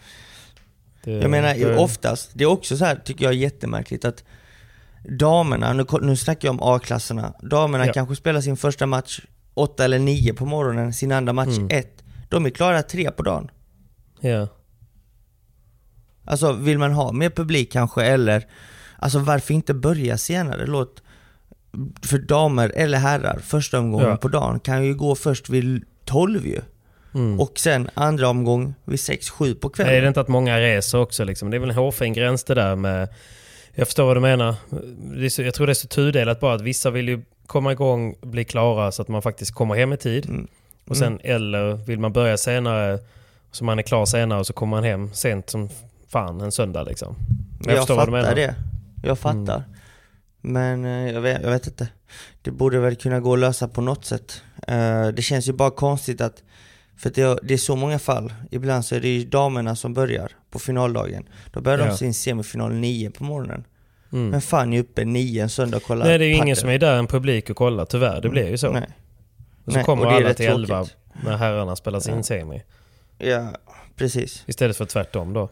[1.05, 4.25] Det, Jag menar det- oftast, det är också så här tycker jag jättemärkligt att
[5.19, 7.93] damerna, nu, nu snackar jag om A-klasserna, damerna Ja.
[7.93, 9.21] kanske spelar sin första match
[9.55, 11.69] 8 eller 9 på morgonen, sin andra match Mm.
[11.71, 11.89] 1.
[12.29, 13.51] De är klara 3 på dagen.
[14.21, 14.49] Ja.
[16.25, 18.47] Alltså vill man ha mer publik kanske eller,
[18.99, 20.67] alltså varför inte börja senare?
[20.67, 21.03] Låt,
[22.03, 24.17] för damer eller herrar, första omgången Ja.
[24.17, 26.61] på dagen kan ju gå först vid 12 ju.
[27.15, 27.41] Mm.
[27.41, 29.95] Och sen andra omgång vid 6-7 på kvällen.
[29.95, 31.51] Är det inte att många reser också liksom?
[31.51, 33.09] Det är väl en hårfin gräns det där med...
[33.75, 34.55] Jag förstår vad du menar.
[35.31, 38.45] Så, jag tror det är så tudelat bara att vissa vill ju komma igång, bli
[38.45, 40.29] klara så att man faktiskt kommer hem i tid.
[40.29, 40.47] Mm.
[40.87, 42.99] Och sen eller vill man börja senare
[43.51, 45.69] så man är klar senare och så kommer man hem sent som
[46.09, 47.17] fan en söndag liksom.
[47.61, 48.55] Men Jag, du fattar det.
[49.03, 49.63] Jag fattar.
[50.41, 51.89] Men eh, jag vet, jag vet inte.
[52.43, 54.43] Det borde väl kunna gå att lösa på något sätt.
[54.67, 56.43] Eh, det känns ju bara konstigt att,
[56.97, 58.33] för det, är- så många fall.
[58.51, 61.29] Ibland så är det ju damerna som börjar på finaldagen.
[61.53, 61.87] Då börjar Ja.
[61.87, 63.65] de sin semifinal 9 på morgonen.
[64.13, 64.29] Mm.
[64.29, 66.69] Men fan är uppe 9 en söndag och kollar Nej det är ju ingen som
[66.69, 68.21] är där en publik och kollar tyvärr.
[68.21, 68.71] Det blir ju så.
[68.73, 68.89] Nej.
[69.65, 70.97] Och så Nej, kommer och alla till 11 tråkigt.
[71.25, 72.23] när herrarna spelar sin Ja.
[72.23, 72.63] semi.
[73.19, 73.49] Ja,
[73.97, 74.45] precis.
[74.47, 75.49] Istället för tvärtom då.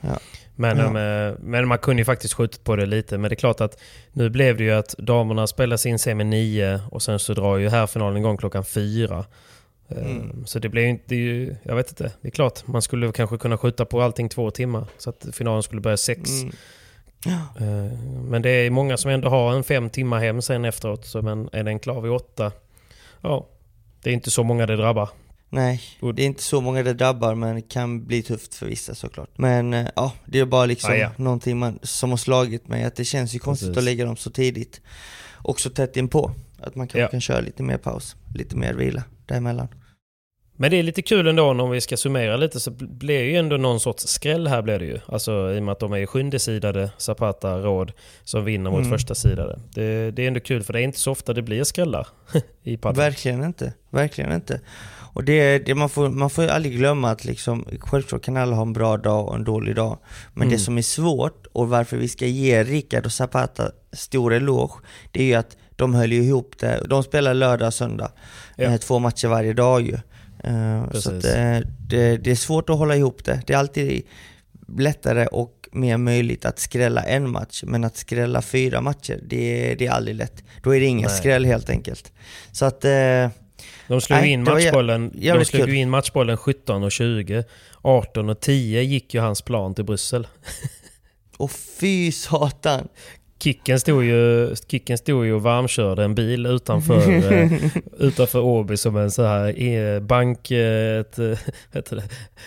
[0.00, 0.18] Ja.
[0.56, 1.28] Men, Ja.
[1.28, 3.18] eh, men man kunde ju faktiskt skjutit på det lite.
[3.18, 3.78] Men det är klart att
[4.12, 7.68] nu blev det ju att damerna spelar sin semi 9 och sen så drar ju
[7.68, 9.18] här finalen igång klockan 4.
[9.88, 10.46] Eh, Mm.
[10.46, 12.12] Så det blev ju inte, ju, jag vet inte.
[12.20, 14.86] Det är klart, man skulle kanske kunna skjuta på allting två timmar.
[14.98, 16.30] Så att finalen skulle börja 6.
[16.30, 16.52] Mm.
[17.56, 17.98] Eh,
[18.28, 21.06] Men det är många som ändå har en fem timmar hem sen efteråt.
[21.06, 22.52] Så men är den klar vid 8?
[23.20, 23.46] Ja,
[24.02, 25.08] det är inte så många det drabbar.
[25.54, 25.80] Nej,
[26.14, 29.30] det är inte så många det drabbar men det kan bli tufft för vissa såklart.
[29.38, 31.10] Men eh, ja, det är bara liksom Ah, ja.
[31.16, 33.78] någonting man, som har slagit mig att det känns ju konstigt Precis.
[33.78, 34.80] att lägga dem så tidigt.
[35.32, 36.30] Och så tätt inpå.
[36.60, 37.08] Att man kanske Ja.
[37.08, 39.68] kan köra lite mer paus, lite mer vila däremellan.
[40.56, 43.36] Men det är lite kul ändå om vi ska summera lite så blir det ju
[43.36, 44.98] ändå någon sorts skräll här blir det ju.
[45.06, 47.92] Alltså i och med att de är sjundesidade Zapata Råd
[48.24, 48.90] som vinner mot Mm.
[48.90, 49.60] första sidade.
[49.74, 52.06] Det, det är ändå kul för det är inte så ofta det blir skrällar
[52.62, 52.96] i padel.
[52.96, 54.60] Verkligen inte, verkligen inte.
[55.14, 58.62] Och det, det man, får, man får aldrig glömma att liksom, självklart kan alla ha
[58.62, 59.98] en bra dag och en dålig dag.
[60.34, 60.52] Men Mm.
[60.52, 64.74] det som är svårt och varför vi ska ge Rickard och Zapata stor eloge,
[65.12, 66.82] det är ju att de höll ihop det.
[66.88, 68.10] De spelar lördag och söndag,
[68.56, 68.64] Ja.
[68.64, 69.94] eh, två matcher varje dag ju.
[70.44, 71.24] Eh, så Precis.
[71.34, 73.42] eh, det, det är svårt att hålla ihop det.
[73.46, 74.02] Det är alltid
[74.78, 79.86] lättare och mer möjligt att skrälla en match, men att skrälla fyra matcher, det, det
[79.86, 80.44] är aldrig lätt.
[80.62, 81.18] Då är det ingen Nej.
[81.18, 82.12] skräll helt enkelt.
[82.52, 83.28] Så att eh,
[83.88, 85.70] De slog Nej, in matchbollen, de slog kul.
[85.70, 87.44] ju in matchbollen 17 och 20.
[87.82, 90.26] 18 och 10 gick ju hans plan till Bryssel.
[91.36, 92.88] Och fy satan!
[93.42, 97.52] Kicken stod ju, kicken stod ju och varmkörde en bil utanför, eh,
[97.98, 100.50] utanför Åby som en så här eh, bank...
[100.50, 101.16] eh, Ett,
[101.72, 102.02] det?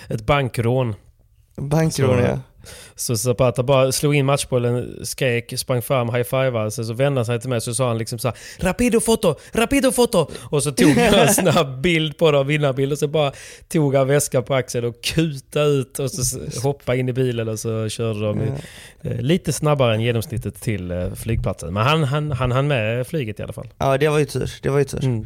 [0.10, 0.96] ett bankrån.
[1.56, 2.40] Bankrån Så- ja.
[2.96, 6.72] Så Zapata bara slog in matchbollen, skrek, sprang fram, high-fivade.
[6.72, 9.36] Sen så vände han sig till mig så sa han liksom så här, Rapido foto!
[9.52, 10.28] Rapido foto!
[10.50, 12.92] Och så tog jag en snabb bild på det, vinnarbild.
[12.92, 13.32] Och så bara
[13.68, 17.60] tog han väskan på axeln och kutade ut och så hoppade in i bilen och
[17.60, 18.42] så körde de
[19.02, 21.74] eh, lite snabbare än genomsnittet till eh, flygplatsen.
[21.74, 23.68] Men han, han, han hann med flyget i alla fall.
[23.78, 25.04] Ja det var ju tur, det var ju tur.
[25.04, 25.26] Mm.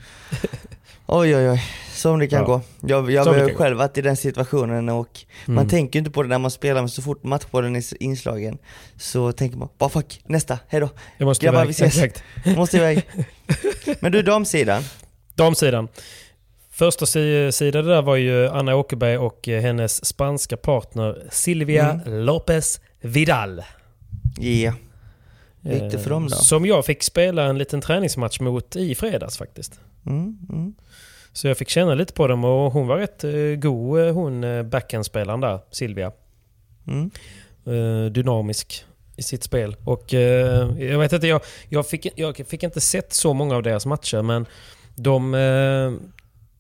[1.12, 2.46] Oj oj oj, som det kan ja.
[2.46, 2.62] gå.
[2.82, 5.56] Jag, jag har själv varit i den situationen och mm.
[5.56, 8.58] man tänker inte på det när man spelar men så fort matchbollen är inslagen
[8.98, 10.90] så tänker man bara fuck, nästa, hejdå.
[11.18, 11.68] Jag måste Grabbar, iväg.
[11.68, 12.04] vi ses.
[12.04, 12.24] Exakt.
[12.58, 13.02] måste iväg.
[14.00, 14.84] Men du, damsidan?
[15.36, 15.88] Damsidan.
[16.72, 22.26] Första sidan där var ju Anna Åkerberg och hennes spanska partner Silvia mm.
[22.26, 23.64] Lopez Vidal.
[24.38, 24.44] Ja.
[24.44, 24.76] Yeah.
[25.62, 26.36] Gick det för dem då?
[26.36, 29.80] Som jag fick spela en liten träningsmatch mot i fredags faktiskt.
[30.06, 30.74] Mm, mm.
[31.34, 34.70] Så jag fick känna lite på dem och hon var rätt uh, god uh, hon
[34.70, 36.12] backhandspelaren där, Silvia.
[36.88, 37.12] Mm.
[38.14, 39.76] Dynamisk i sitt spel.
[39.84, 43.86] Och jag vet inte, jag, jag, fick, jag fick inte sett så många av deras
[43.86, 44.46] matcher men
[44.96, 45.36] de,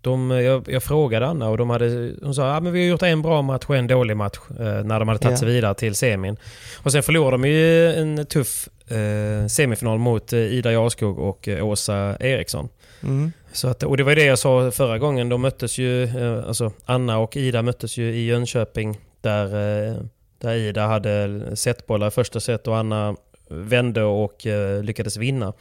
[0.01, 3.01] de, jag, jag, frågade Anna och de hade, hon sa att ah, vi har gjort
[3.01, 5.39] en bra match och en dålig match eh, när de hade tagit yeah.
[5.39, 6.37] sig vidare till semin.
[6.83, 11.65] Och sen förlorade de ju en tuff eh, semifinal mot eh, Ida Jarskog och eh,
[11.65, 12.69] Åsa Eriksson.
[13.03, 13.31] Mm.
[13.51, 15.29] Så att, och det var det jag sa förra gången.
[15.29, 19.95] De möttes ju, eh, alltså Anna och Ida möttes ju i Jönköping där, eh,
[20.37, 23.15] där Ida hade setbollar i första set och Anna
[23.49, 24.45] vände och
[24.81, 25.53] lyckades vinna.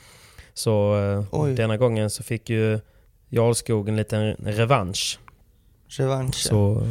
[0.54, 0.96] Så
[1.56, 2.80] denna gången så fick ju
[3.30, 5.18] Jarlskog en liten revansch.
[5.88, 6.82] Revansch, Så,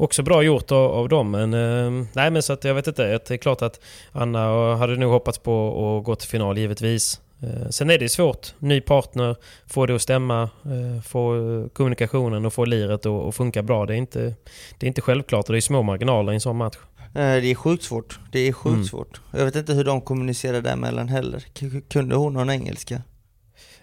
[0.00, 1.30] Också bra gjort av, av dem.
[1.30, 3.06] Men, eh, nej, men så att jag vet inte.
[3.06, 3.80] Det är klart att
[4.12, 7.20] Anna hade nog hoppats på att gå till final givetvis.
[7.42, 8.54] Eh, sen är det svårt.
[8.58, 13.86] Ny partner, få det att stämma, eh, få kommunikationen och få liret att funka bra.
[13.86, 14.34] Det är, inte,
[14.78, 16.76] det är inte självklart och det är små marginaler i en sån match.
[17.12, 18.18] Det är sjukt svårt.
[18.32, 18.84] Det är sjukt mm.
[18.84, 19.20] svårt.
[19.30, 21.44] Jag vet inte hur de kommunicerar däremellan heller.
[21.88, 23.02] Kunde hon någon engelska?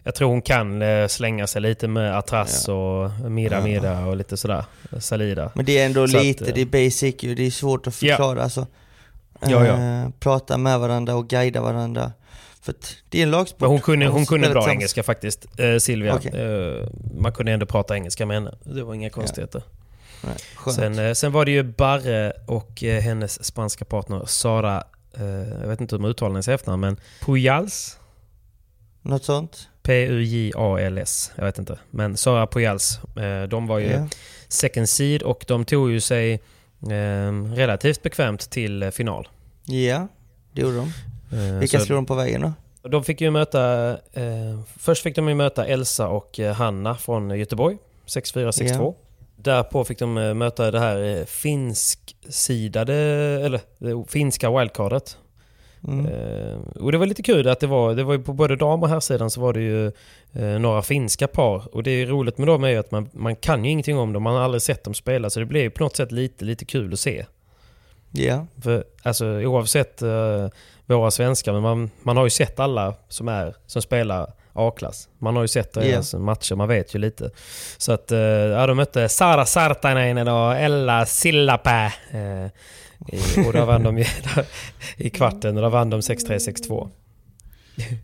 [0.07, 2.73] Jag tror hon kan eh, slänga sig lite med Atras ja.
[2.73, 4.65] och Mida Mida och lite sådär.
[4.99, 5.51] Salida.
[5.53, 7.35] Men det är ändå Så lite, att, det är basic ju.
[7.35, 8.37] Det är svårt att förklara.
[8.37, 8.43] Ja.
[8.43, 8.67] Alltså,
[9.39, 10.03] ja, ja.
[10.03, 12.11] Äh, prata med varandra och guida varandra.
[12.61, 12.75] För
[13.09, 13.61] det är en lagsport.
[13.61, 16.15] Men hon kunde, hon kunde bra engelska faktiskt, eh, Silvia.
[16.15, 16.41] Okay.
[16.41, 16.87] Eh,
[17.19, 18.55] man kunde ändå prata engelska med henne.
[18.63, 19.63] Det var inga konstigheter.
[20.21, 20.35] Nej,
[20.75, 24.83] sen, eh, sen var det ju Barre och eh, hennes spanska partner Sara,
[25.61, 27.99] jag vet inte hur man uttalar hennes efternamn, men Pujals?
[29.01, 29.69] Något sånt?
[29.85, 31.31] P-U-J-A-L-S.
[31.35, 31.79] Jag vet inte.
[31.91, 32.99] Men Sara Pujals.
[33.17, 34.07] Eh, de var ju yeah.
[34.47, 36.33] second seed och de tog ju sig
[36.81, 39.27] eh, relativt bekvämt till eh, final.
[39.65, 40.05] Ja, yeah,
[40.53, 40.91] det gjorde de.
[41.59, 42.53] Vilka slog de på vägen då?
[42.89, 43.91] De fick ju möta...
[44.13, 47.77] Eh, först fick de ju möta Elsa och Hanna från Göteborg.
[48.05, 48.63] 6-4, 6-2.
[48.63, 48.93] Yeah.
[49.35, 52.93] Därpå fick de möta det här finsk-sidade,
[53.45, 55.17] eller det finska wildcardet.
[55.87, 56.05] Mm.
[56.05, 58.89] Eh, och det var lite kul att det var, det var på både dam och
[58.89, 59.85] herrsidan så var det ju
[60.33, 61.75] eh, några finska par.
[61.75, 64.13] Och det är roligt med dem är ju att man, man kan ju ingenting om
[64.13, 65.29] dem, man har aldrig sett dem spela.
[65.29, 67.25] Så det blev på något sätt lite, lite kul att se.
[68.11, 68.23] Ja.
[68.23, 68.43] Yeah.
[68.61, 70.47] För, alltså oavsett uh,
[70.85, 75.09] våra svenskar, men man, man har ju sett alla som, är, som spelar A-klass.
[75.19, 76.23] Man har ju sett deras yeah.
[76.23, 77.29] matcher, man vet ju lite.
[77.77, 81.91] Så att, uh, ja, de mötte Sara Sartainen och Ella Sillapää.
[83.13, 84.03] Uh, och där vann de
[84.97, 86.89] i kvarten och där vann de 6-3, 6-2.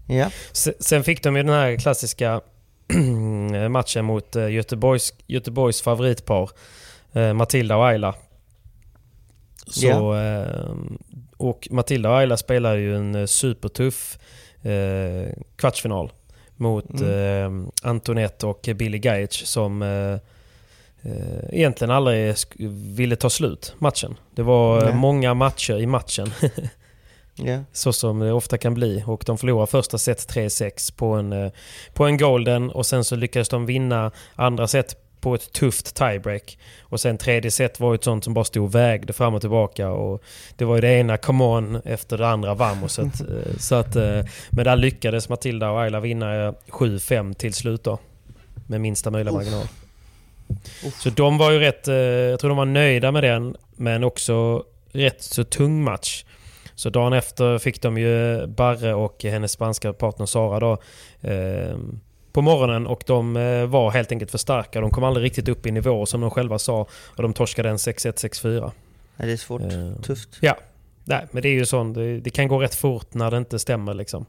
[0.08, 0.32] Ja.
[0.80, 2.42] Sen fick de ju den här klassiska
[3.70, 6.50] matchen mot eh, Göteborgs, Göteborgs favoritpar
[7.14, 8.16] eh, Matilda och Ayla.
[9.68, 10.76] Så, ja.
[11.38, 14.18] Och Matilda och Ayla spelade ju en eh, supertuff
[15.56, 16.12] kvartsfinal
[16.56, 17.72] mot mm.
[17.82, 20.18] Antoinette och Billy Gaich som eh,
[21.50, 22.36] egentligen aldrig
[22.96, 24.16] ville ta slut matchen.
[24.36, 24.94] Det var Nej.
[24.94, 26.32] många matcher i matchen.
[27.44, 27.62] yeah.
[27.72, 29.04] Så som det ofta kan bli.
[29.08, 31.52] Och de förlorade första set 3-6 på en, eh,
[31.94, 36.58] på en golden och sen så lyckades de vinna andra set på ett tufft tiebreak.
[36.82, 39.90] Och sen tredje set var ett sånt som bara stod och vägde fram och tillbaka.
[39.90, 40.24] Och
[40.56, 43.22] det var ju det ena come on efter det andra vamoset.
[43.22, 48.00] Eh, så att, eh, men där lyckades Matilda och Ayla vinna 7-5 till slut då.
[48.68, 49.68] Med minsta möjliga marginal.
[51.00, 54.64] Så de var ju rätt, eh, jag tror de var nöjda med den, men också
[54.92, 56.26] rätt så tung match.
[56.76, 60.72] Så dagen efter fick de ju Barre och hennes spanska partner Sara då
[61.30, 61.78] eh,
[62.34, 64.82] på morgonen och de eh, var helt enkelt för starka.
[64.82, 67.78] De kom aldrig riktigt upp i nivå som de själva sa och de torskade en
[67.78, 68.72] 6-1, 6-4.
[69.18, 69.62] Ja, det är svårt.
[69.62, 70.30] Eh, Tufft.
[70.40, 70.58] Ja.
[71.04, 71.96] Nej, men det är ju sånt.
[71.96, 74.26] Det, det, kan gå rätt fort när det inte stämmer liksom.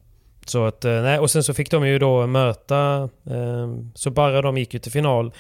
[0.47, 3.09] Så att, eh, nej, och sen så fick de ju då möta...
[3.31, 5.33] Eh, så bara de gick ju till final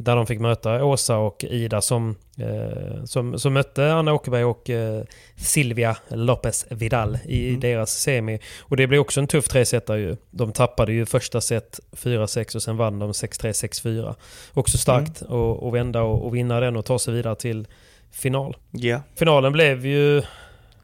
[0.00, 4.70] där de fick möta Åsa och Ida som, eh, som, som mötte Anna Åkerberg och
[4.70, 5.02] eh,
[5.36, 7.60] Silvia Lopez Vidal i mm.
[7.60, 8.38] deras semi.
[8.60, 10.16] Och det blev också en tuff tresetare ju.
[10.30, 14.14] De tappade ju första set 4-6 och sen vann de 6-3, 6-4.
[14.54, 15.34] Också starkt mm.
[15.34, 17.66] att, att vända och, och vinna den och ta sig vidare till
[18.10, 18.56] final.
[18.72, 19.00] Yeah.
[19.14, 20.22] Finalen blev ju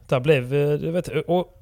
[0.09, 1.09] där blev, du vet,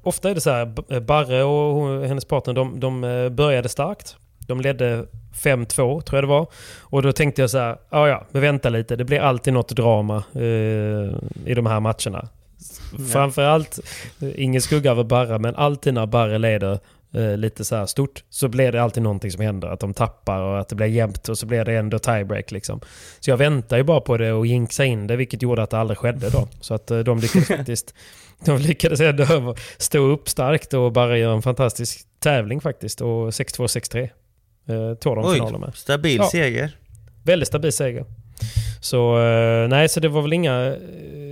[0.03, 4.17] ofta är det så här, Barre och hennes partner de, de eh, började starkt.
[4.47, 6.47] De ledde 5-2 tror jag det var.
[6.81, 8.95] Och då tänkte jag så här, ja ja, men vänta lite.
[8.95, 10.41] Det blir alltid något drama eh,
[11.45, 12.29] i de här matcherna.
[12.97, 13.05] Ja.
[13.13, 13.79] Framförallt,
[14.35, 16.79] ingen skugga över Barre, men alltid när Barre leder
[17.13, 19.67] eh, lite så här stort så blir det alltid någonting som händer.
[19.67, 22.79] Att de tappar och att det blir jämnt och så blir det ändå tiebreak liksom.
[23.19, 25.79] Så jag väntar ju bara på det och jinxa in det, vilket gjorde att det
[25.79, 26.47] aldrig skedde då.
[26.61, 27.93] Så att eh, de lyckades faktiskt
[28.45, 33.01] de lyckades ändå stå upp starkt och bara göra en fantastisk tävling faktiskt.
[33.01, 34.09] Och 6-2, 6-3
[34.67, 35.75] eh, tog de finalen med.
[35.75, 36.77] Stabil ja, seger.
[37.23, 38.05] Väldigt stabil seger.
[38.81, 40.75] Så eh, nej, så det var väl inga,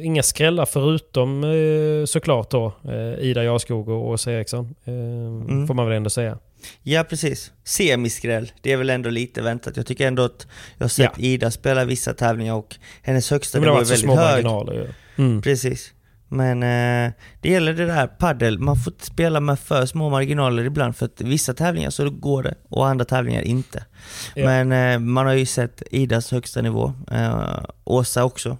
[0.04, 4.76] inga skrällar förutom eh, såklart då eh, Ida Jarskog och Åsa Eriksson.
[4.86, 5.68] Eh, mm.
[5.68, 6.38] Får man väl ändå säga.
[6.84, 7.52] Ja precis.
[7.64, 9.78] Semiskräll, det är väl ändå lite väntat.
[9.78, 11.24] Jag tycker ändå att jag har sett ja.
[11.24, 14.16] Ida spela vissa tävlingar och hennes högsta nivå är väldigt hög.
[14.16, 15.24] Marginaler, ja.
[15.24, 15.42] mm.
[15.42, 15.94] Precis.
[16.34, 20.64] Men eh, det gäller det där paddel, man får inte spela med för små marginaler
[20.64, 23.86] ibland för att vissa tävlingar så går det och andra tävlingar inte.
[24.36, 24.46] Ja.
[24.46, 28.58] Men eh, man har ju sett Idas högsta nivå, eh, Åsa också.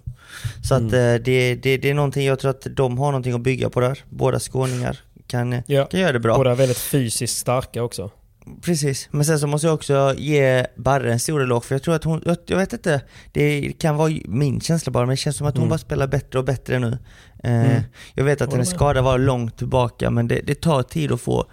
[0.62, 0.86] Så mm.
[0.86, 3.70] att eh, det, det, det är någonting, jag tror att de har någonting att bygga
[3.70, 5.86] på där, båda skåningar kan, ja.
[5.86, 6.36] kan göra det bra.
[6.36, 8.10] Båda väldigt fysiskt starka också.
[8.62, 11.94] Precis, men sen så måste jag också ge Barre en stor eloge för jag tror
[11.94, 13.00] att hon, jag, vet inte,
[13.32, 15.70] det kan vara min känsla bara men det känns som att hon mm.
[15.70, 16.98] bara spelar bättre och bättre nu.
[17.44, 17.82] Eh, mm.
[18.14, 21.46] Jag vet att hennes skada var långt tillbaka men det, det tar tid att få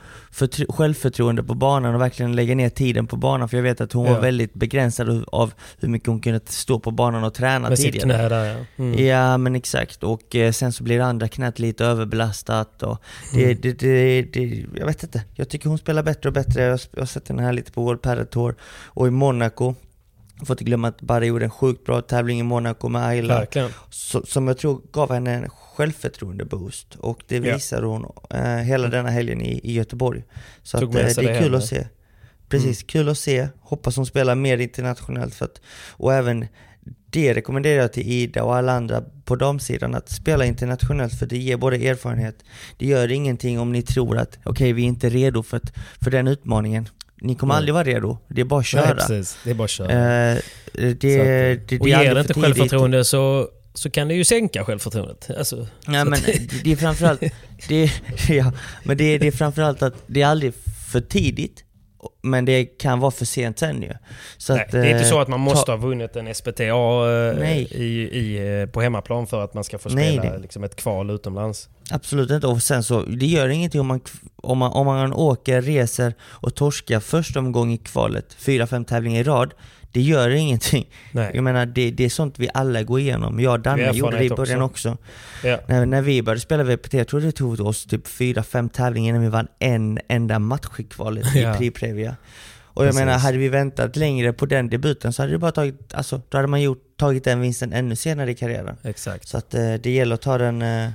[0.69, 4.05] självförtroende på banan och verkligen lägga ner tiden på banan för jag vet att hon
[4.05, 4.13] ja.
[4.13, 7.93] var väldigt begränsad av hur mycket hon kunde stå på banan och träna Med tidigare.
[7.93, 8.83] Sitt knä där ja.
[8.83, 9.05] Mm.
[9.05, 12.97] Ja men exakt och eh, sen så blir det andra knät lite överbelastat och
[13.33, 13.57] det, mm.
[13.61, 15.23] det, det, det, jag vet inte.
[15.35, 16.61] Jag tycker hon spelar bättre och bättre.
[16.61, 19.75] Jag, jag har sett henne här lite på World Padel Tour och i Monaco
[20.45, 23.45] Får inte glömma att Barry gjorde en sjukt bra tävling i Monaco med Ayla.
[24.23, 26.95] Som jag tror gav henne en självförtroende-boost.
[26.95, 30.23] Och det visar hon eh, hela denna helgen i, i Göteborg.
[30.63, 31.87] Så att, eh, det är kul att se.
[32.49, 32.87] Precis, mm.
[32.87, 33.47] kul att se.
[33.61, 35.35] Hoppas hon spelar mer internationellt.
[35.35, 36.47] För att, och även
[37.09, 41.37] det rekommenderar jag till Ida och alla andra på damsidan att spela internationellt för det
[41.37, 42.43] ger både erfarenhet,
[42.77, 45.61] det gör ingenting om ni tror att okej okay, vi är inte redo för,
[46.01, 46.89] för den utmaningen.
[47.21, 47.57] Ni kommer Nej.
[47.57, 48.97] aldrig vara redo, det är bara att köra.
[49.09, 49.23] Nej.
[49.43, 49.91] Det är bara att köra.
[49.91, 50.37] Eh,
[50.73, 54.65] det, att, det, det, och ger det inte självförtroende så så kan det ju sänka
[54.65, 55.29] självförtroendet.
[55.37, 56.19] Alltså, ja, men
[56.63, 57.19] det är framförallt,
[57.67, 57.91] det,
[58.29, 58.53] ja,
[58.83, 60.53] men det, det är framförallt att det är aldrig
[60.91, 61.63] för tidigt,
[62.21, 63.93] men det kan vara för sent sen ju.
[64.37, 65.71] Så Nej, att, det är inte så att man eh, måste ta...
[65.71, 69.89] ha vunnit en SPTA eh, i, i, eh, på hemmaplan för att man ska få
[69.89, 70.37] spela Nej, det...
[70.37, 71.69] liksom ett kval utomlands.
[71.91, 72.47] Absolut inte.
[72.47, 74.01] Och sen så, det gör ingenting om man,
[74.35, 79.21] om man, om man åker, reser och torskar första omgång i kvalet, fyra, fem tävlingar
[79.21, 79.53] i rad
[79.91, 80.89] det gör ingenting.
[81.11, 81.31] Nej.
[81.33, 83.39] Jag menar, det, det är sånt vi alla går igenom.
[83.39, 84.89] Jag och Danne gjorde det i början också.
[84.89, 85.47] också.
[85.47, 85.59] Ja.
[85.67, 89.21] När, när vi började spela VPT, jag tror det tog oss typ 4-5 tävlingar innan
[89.21, 91.55] vi vann en enda match i kvalet ja.
[91.55, 92.15] i Prix Previa.
[92.73, 93.05] Och jag Precis.
[93.05, 96.37] menar, hade vi väntat längre på den debuten så hade det bara tagit, alltså, då
[96.37, 98.77] hade man gjort, tagit den vinsten ännu senare i karriären.
[98.83, 99.27] Exakt.
[99.27, 100.89] Så att eh, det gäller att ta den eh,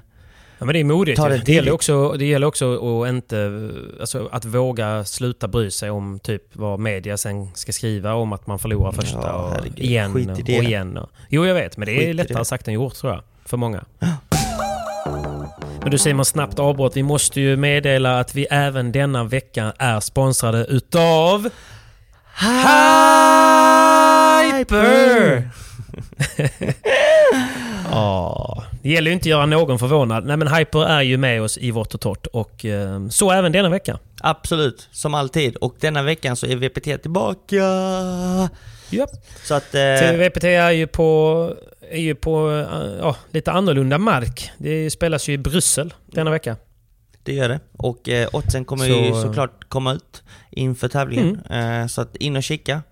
[0.58, 1.22] Ja, men det är modigt.
[1.22, 3.70] Det, det, gäller också, det gäller också att inte...
[4.00, 8.46] Alltså att våga sluta bry sig om typ vad media sen ska skriva om att
[8.46, 10.96] man förlorar första ja, och igen och igen.
[10.98, 11.76] Och, jo, jag vet.
[11.76, 13.22] Men det är Skit lättare sagt än gjort tror jag.
[13.44, 13.84] För många.
[15.80, 16.96] Men du Simon, snabbt avbrott.
[16.96, 21.50] Vi måste ju meddela att vi även denna vecka är sponsrade utav...
[24.52, 25.50] Hyper!
[27.90, 30.26] Ja, det gäller ju inte att göra någon förvånad.
[30.26, 33.52] Nej men Hyper är ju med oss i vårt och torrt och eh, så även
[33.52, 33.98] denna vecka.
[34.20, 35.56] Absolut, som alltid.
[35.56, 37.56] Och denna veckan så är VPT tillbaka.
[38.90, 39.10] Japp.
[39.44, 39.74] Så att...
[39.74, 40.12] Eh...
[40.12, 41.54] VPT är ju på,
[41.90, 44.50] är ju på uh, ja, lite annorlunda mark.
[44.58, 46.56] Det spelas ju i Bryssel denna vecka.
[47.22, 47.60] Det gör det.
[47.76, 51.40] Och eh, oddsen kommer så, ju såklart komma ut inför tävlingen.
[51.50, 51.82] Mm.
[51.82, 52.82] Eh, så att in och kika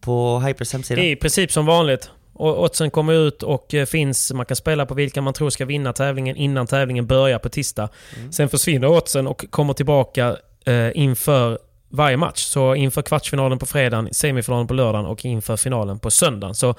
[0.00, 1.00] på Hypers hemsida.
[1.00, 2.10] Det är i princip som vanligt.
[2.38, 5.64] Och oddsen kommer ut och eh, finns, man kan spela på vilka man tror ska
[5.64, 7.88] vinna tävlingen innan tävlingen börjar på tisdag.
[8.16, 8.32] Mm.
[8.32, 11.58] Sen försvinner oddsen och kommer tillbaka eh, inför
[11.88, 12.40] varje match.
[12.40, 16.54] Så inför kvartsfinalen på fredagen, semifinalen på lördagen och inför finalen på söndagen.
[16.54, 16.74] Så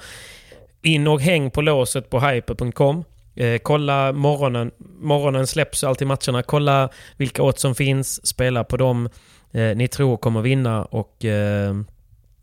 [0.82, 3.04] in och häng på låset på hyper.com.
[3.34, 4.70] Eh, kolla morgonen.
[5.00, 6.42] Morgonen släpps alltid matcherna.
[6.42, 8.26] Kolla vilka odds som finns.
[8.26, 9.08] Spela på dem
[9.52, 11.74] eh, ni tror kommer vinna och eh,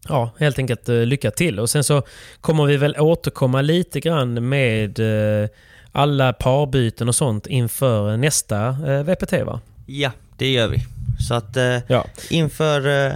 [0.09, 1.59] ja, helt enkelt eh, lycka till.
[1.59, 2.03] Och sen så
[2.41, 4.99] kommer vi väl återkomma lite grann med
[5.43, 5.49] eh,
[5.91, 9.59] alla parbyten och sånt inför nästa eh, VPT va?
[9.85, 10.77] Ja, det gör vi.
[11.27, 12.05] Så att eh, Ja.
[12.29, 13.13] inför, eh,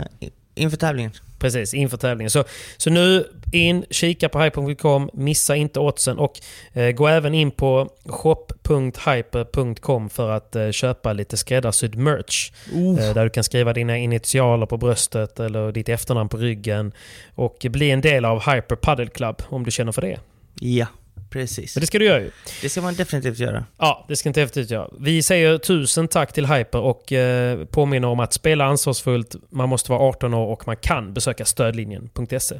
[0.55, 1.11] inför tävlingen.
[1.41, 2.31] Precis, inför tävlingen.
[2.31, 2.43] Så,
[2.77, 6.39] så nu in, kika på hyper.com, missa inte oddsen och
[6.73, 12.51] eh, gå även in på shop.hyper.com för att eh, köpa lite skräddarsydd merch.
[12.99, 16.91] Eh, där du kan skriva dina initialer på bröstet eller ditt efternamn på ryggen
[17.35, 20.19] och bli en del av Hyper Paddle Club om du känner för det.
[20.59, 20.87] Ja,
[21.29, 21.75] precis.
[21.75, 22.31] Men det ska du göra ju.
[22.61, 23.65] Det ska man definitivt göra.
[23.77, 24.89] Ja, det ska inte efterut göra.
[24.99, 29.35] Vi säger tusen tack till Hyper och eh, påminner om att spela ansvarsfullt.
[29.49, 32.59] Man måste vara 18 år och man kan besöka stödlinjen.se.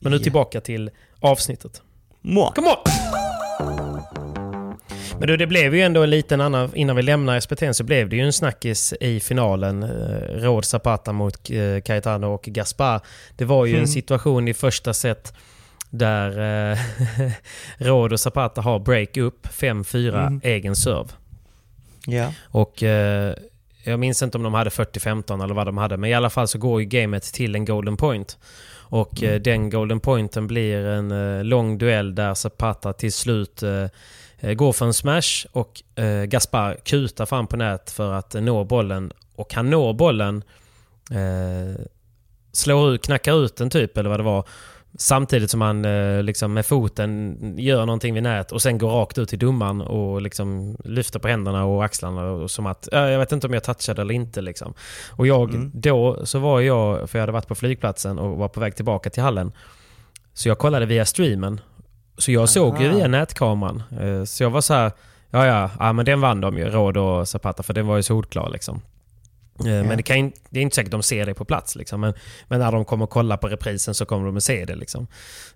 [0.00, 0.22] Men nu Ja.
[0.22, 0.90] tillbaka till
[1.20, 1.82] avsnittet.
[2.20, 2.52] Mwah.
[2.52, 2.76] Come on!
[5.18, 6.74] Men du, det blev ju ändå en liten annan...
[6.74, 9.82] Innan vi lämnar SPT så blev det ju en snackis i finalen.
[9.82, 9.88] Eh,
[10.42, 13.00] Råd Zapata mot eh, Cayetano och Gaspar.
[13.36, 13.82] Det var ju Mm.
[13.82, 15.32] en situation i första set
[15.90, 16.78] där eh,
[17.78, 20.40] Råd och Zapata har break up 5-4 Mm.
[20.44, 21.08] egen serve.
[22.06, 22.32] Ja.
[22.44, 23.34] Och eh,
[23.84, 25.96] jag minns inte om de hade 40-15 eller vad de hade.
[25.96, 28.38] Men i alla fall så går ju gamet till en golden point.
[28.90, 33.86] Och eh, den golden pointen blir en eh, lång duell där Zapata till slut eh,
[34.38, 38.40] eh, går för en smash och eh, Gaspar kutar fram på nät för att eh,
[38.40, 39.12] nå bollen.
[39.34, 40.42] Och han når bollen,
[41.10, 41.84] eh,
[42.52, 44.44] slår ut, knackar ut den typ eller vad det var.
[45.00, 49.18] Samtidigt som han eh, liksom med foten gör någonting vid nät och sen går rakt
[49.18, 53.18] ut till domaren och liksom lyfter på händerna och axlarna och som att "Ja, jag
[53.18, 54.40] vet inte om jag touchade eller inte.
[54.40, 54.74] Liksom.
[55.10, 55.70] Och jag, Mm.
[55.74, 59.10] då så var jag, för jag hade varit på flygplatsen och var på väg tillbaka
[59.10, 59.52] till hallen.
[60.34, 61.60] Så jag kollade via streamen.
[62.18, 62.96] Så jag såg ju Aha.
[62.96, 63.82] via nätkameran.
[64.00, 64.92] Eh, Så jag var så här,
[65.30, 68.02] ja ja, ja men den vann de ju, Råd och Zapata, för den var ju
[68.02, 68.80] solklar liksom.
[69.60, 71.76] Eh, Men det, kan, det är inte säkert de ser det på plats.
[71.76, 72.00] Liksom.
[72.00, 72.14] Men,
[72.48, 74.74] men när de kommer kolla på reprisen så kommer de att se det.
[74.74, 75.06] Liksom.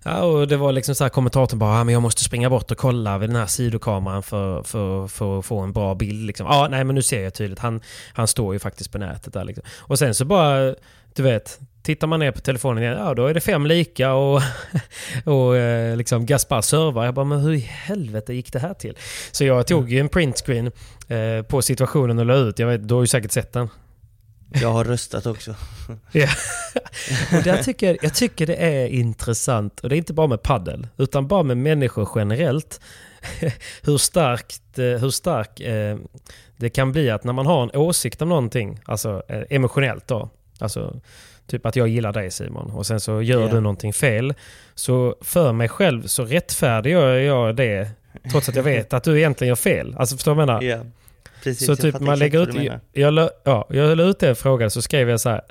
[0.03, 2.71] Ja, och det var liksom så här kommentatorn bara ah, men jag måste springa bort
[2.71, 6.27] och kolla vid den här sidokameran för, för, för att få en bra bild.
[6.27, 6.47] Liksom.
[6.47, 7.59] Ja, nej men nu ser jag tydligt.
[7.59, 7.81] Han,
[8.13, 9.43] han står ju faktiskt på nätet där.
[9.43, 9.63] Liksom.
[9.79, 10.75] Och sen så bara,
[11.15, 14.41] du vet, tittar man ner på telefonen igen, ja då är det fem lika och,
[15.25, 17.05] och eh, liksom Gaspar servar.
[17.05, 18.97] Jag bara, men hur i helvete gick det här till?
[19.31, 20.71] Så jag tog ju en printscreen
[21.07, 22.59] eh, på situationen och la ut.
[22.59, 23.69] Jag vet, du har ju säkert sett den.
[24.61, 25.55] Jag har röstat också.
[26.11, 26.27] Ja.
[27.37, 30.87] Och där tycker, jag tycker det är intressant, och det är inte bara med paddel
[30.97, 32.81] utan bara med människor generellt.
[33.83, 35.97] hur starkt, eh, hur stark eh,
[36.57, 40.29] det kan bli att när man har en åsikt om någonting, alltså eh, emotionellt då,
[40.59, 40.99] alltså
[41.47, 43.47] typ att jag gillar dig Simon och sen så gör Ja.
[43.47, 44.33] du någonting fel,
[44.75, 47.89] så för mig själv så rättfärdigar jag det
[48.31, 49.95] trots att jag vet att du egentligen gör fel.
[49.97, 50.77] Alltså förstår du vad jag menar?
[50.77, 50.85] Ja.
[51.43, 52.71] Precis, Så jag typ man lägger ut...
[52.91, 55.41] Jag, la- ja, jag la ut den frågan så skrev jag så här.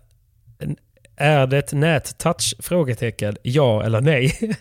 [1.16, 2.54] Är det ett nättouch?
[2.58, 3.36] Frågetecken.
[3.42, 4.38] Ja eller nej?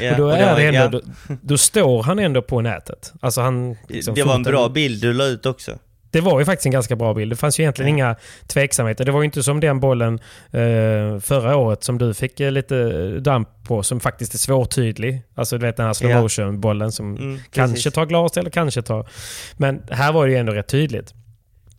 [0.00, 0.98] Ja, och då är det ändå...
[0.98, 1.02] ja.
[1.28, 3.12] Då, då står han ändå på nätet.
[3.20, 3.76] Alltså han...
[3.88, 5.78] liksom, det var en bra bild du la ut också.
[6.10, 7.32] Det var ju faktiskt en ganska bra bild.
[7.32, 9.04] Det fanns ju egentligen inga tveksamheter.
[9.04, 10.14] Det var ju inte som den bollen
[10.50, 15.22] eh, förra året som du fick eh, lite damp på som faktiskt är svårtydlig.
[15.34, 17.92] Alltså du vet den här slow motion bollen som Mm, kanske precis.
[17.92, 19.08] tar glas eller kanske tar...
[19.56, 21.14] Men här var det ju ändå rätt tydligt.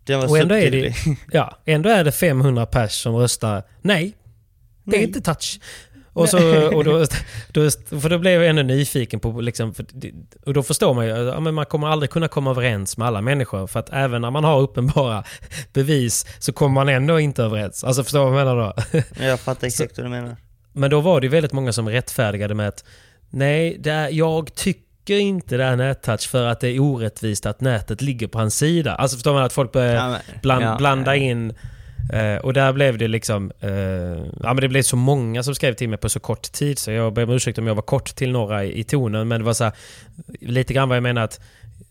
[0.04, 0.94] Den var Och ändå är, det,
[1.32, 4.14] ja, ändå är det 500 pers som röstar nej.
[4.84, 5.08] Det är Nej.
[5.08, 5.60] inte touch.
[6.14, 7.06] Och, så, och då,
[7.52, 7.70] då,
[8.02, 9.42] för då blev jag ännu nyfiken på...
[9.42, 9.86] Liksom, för,
[10.46, 13.22] och då förstår man ju ja, men man kommer aldrig kunna komma överens med alla
[13.22, 13.68] människor.
[13.68, 15.24] För att även när man har uppenbara
[15.74, 17.84] bevis så kommer man ändå inte överens.
[17.84, 19.04] Alltså förstår du vad jag menar då?
[19.26, 20.36] Jag fattar exakt vad du menar.
[20.74, 22.84] Men då var det ju väldigt många som rättfärdigade med att
[23.30, 27.62] nej, det är, jag tycker inte det är nättouch för att det är orättvist att
[27.62, 28.96] nätet ligger på hans sida.
[28.96, 31.24] Alltså förstår man att folk börjar Ja, men- bland, ja, blanda ja.
[31.24, 31.54] in.
[32.14, 33.52] Eh, och där blev det liksom...
[33.60, 33.72] Eh,
[34.44, 36.92] ja men det blev så många som skrev till mig på så kort tid så
[36.92, 39.28] jag ber om ursäkt om jag var kort till några i, i tonen.
[39.28, 39.74] Men det var så här,
[40.40, 41.40] lite grann vad jag menar att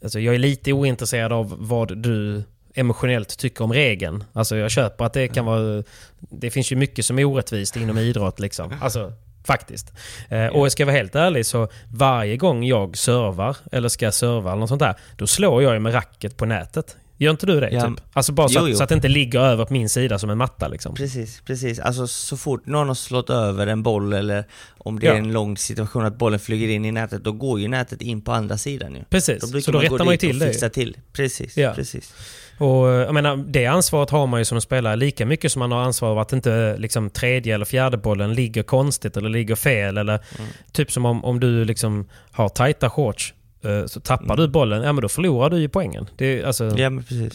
[0.02, 2.42] alltså, jag är lite ointresserad av vad du
[2.74, 4.24] emotionellt tycker om regeln.
[4.32, 5.82] Alltså jag köper att det kan vara...
[6.18, 8.74] Det finns ju mycket som är orättvist inom idrott liksom.
[8.80, 9.12] Alltså
[9.44, 9.92] faktiskt.
[10.28, 14.50] Eh, och ska jag vara helt ärlig så varje gång jag servar eller ska serva
[14.50, 16.96] eller något sånt där, då slår jag ju med racket på nätet.
[17.22, 17.70] Gör inte du det?
[17.70, 17.80] Ja.
[17.88, 18.00] Typ?
[18.12, 18.76] Alltså bara så, Jo, att, jo.
[18.76, 20.94] så att det inte ligger över på min sida som en matta liksom.
[20.94, 21.78] Precis, precis.
[21.78, 24.44] Alltså så fort någon har slått över en boll eller
[24.78, 25.12] om det Ja.
[25.12, 28.20] är en lång situation att bollen flyger in i nätet, då går ju nätet in
[28.22, 29.00] på andra sidan ju.
[29.10, 30.46] Precis, brukar så då gå rättar man ju till det.
[30.46, 30.96] fixa till.
[31.12, 31.72] Precis, Ja.
[31.74, 32.14] precis.
[32.58, 35.72] Och eh, jag menar, det ansvaret har man ju som spelare lika mycket som man
[35.72, 39.98] har ansvar av att inte liksom, tredje eller fjärde bollen ligger konstigt eller ligger fel.
[39.98, 40.50] Eller Mm.
[40.72, 43.34] typ som om, om du liksom har tajta shorts.
[43.64, 46.08] Eh, så tappar du bollen, ja men då förlorar du ju poängen.
[46.16, 46.90] Det, alltså, Ja,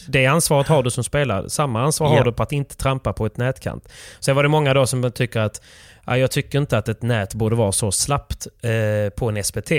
[0.08, 1.50] det ansvaret har du som spelare.
[1.50, 2.24] Samma ansvar har Ja.
[2.24, 3.88] du på att inte trampa på ett nätkant.
[4.20, 5.62] Sen var det många då som tycker att
[6.06, 9.72] ja, jag tycker inte att ett nät borde vara så slappt eh, på en SPT.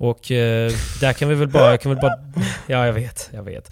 [0.00, 2.12] Och eh, där kan vi väl bara, kan väl bara...
[2.66, 3.30] Ja, jag vet.
[3.32, 3.70] Jag vet.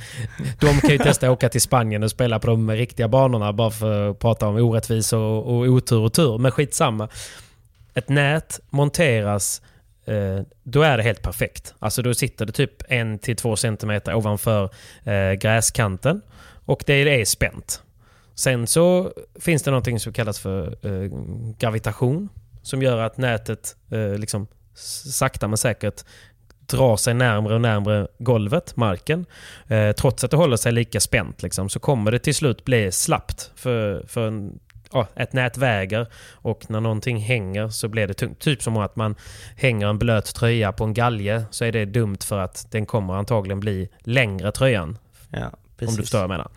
[0.61, 3.70] De kan ju testa att åka till Spanien och spela på de riktiga banorna bara
[3.70, 6.38] för att prata om orättvisor och, och otur och tur.
[6.38, 7.09] Men skitsamma.
[7.94, 9.62] Ett nät monteras
[10.07, 11.74] Eh, då är det helt perfekt.
[11.78, 14.70] Alltså då sitter det typ en till två centimeter ovanför
[15.04, 16.22] eh, gräskanten
[16.64, 17.82] och det är spänt.
[18.34, 21.11] Sen så finns det någonting som kallas för eh,
[21.59, 22.28] gravitation
[22.62, 23.76] som gör att nätet
[24.18, 26.04] liksom sakta men säkert
[26.66, 29.26] drar sig närmre och närmre golvet, marken.
[29.68, 32.92] Eh, trots att det håller sig lika spänt liksom, så kommer det till slut bli
[32.92, 33.50] slappt.
[33.54, 34.59] För, för en,
[34.93, 38.39] ja, ett nät väger och när någonting hänger så blir det tungt.
[38.39, 39.14] Typ som att man
[39.57, 43.14] hänger en blöt tröja på en galge så är det dumt för att den kommer
[43.14, 44.99] antagligen bli längre tröjan.
[45.30, 45.51] Ja.
[45.80, 46.49] Om du förstår vad jag menar.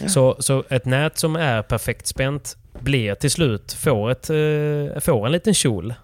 [0.00, 0.08] Ja.
[0.08, 5.26] Så, så ett nät som är perfekt spänt blir till slut, får, ett, eh, får
[5.26, 5.94] en liten kjol.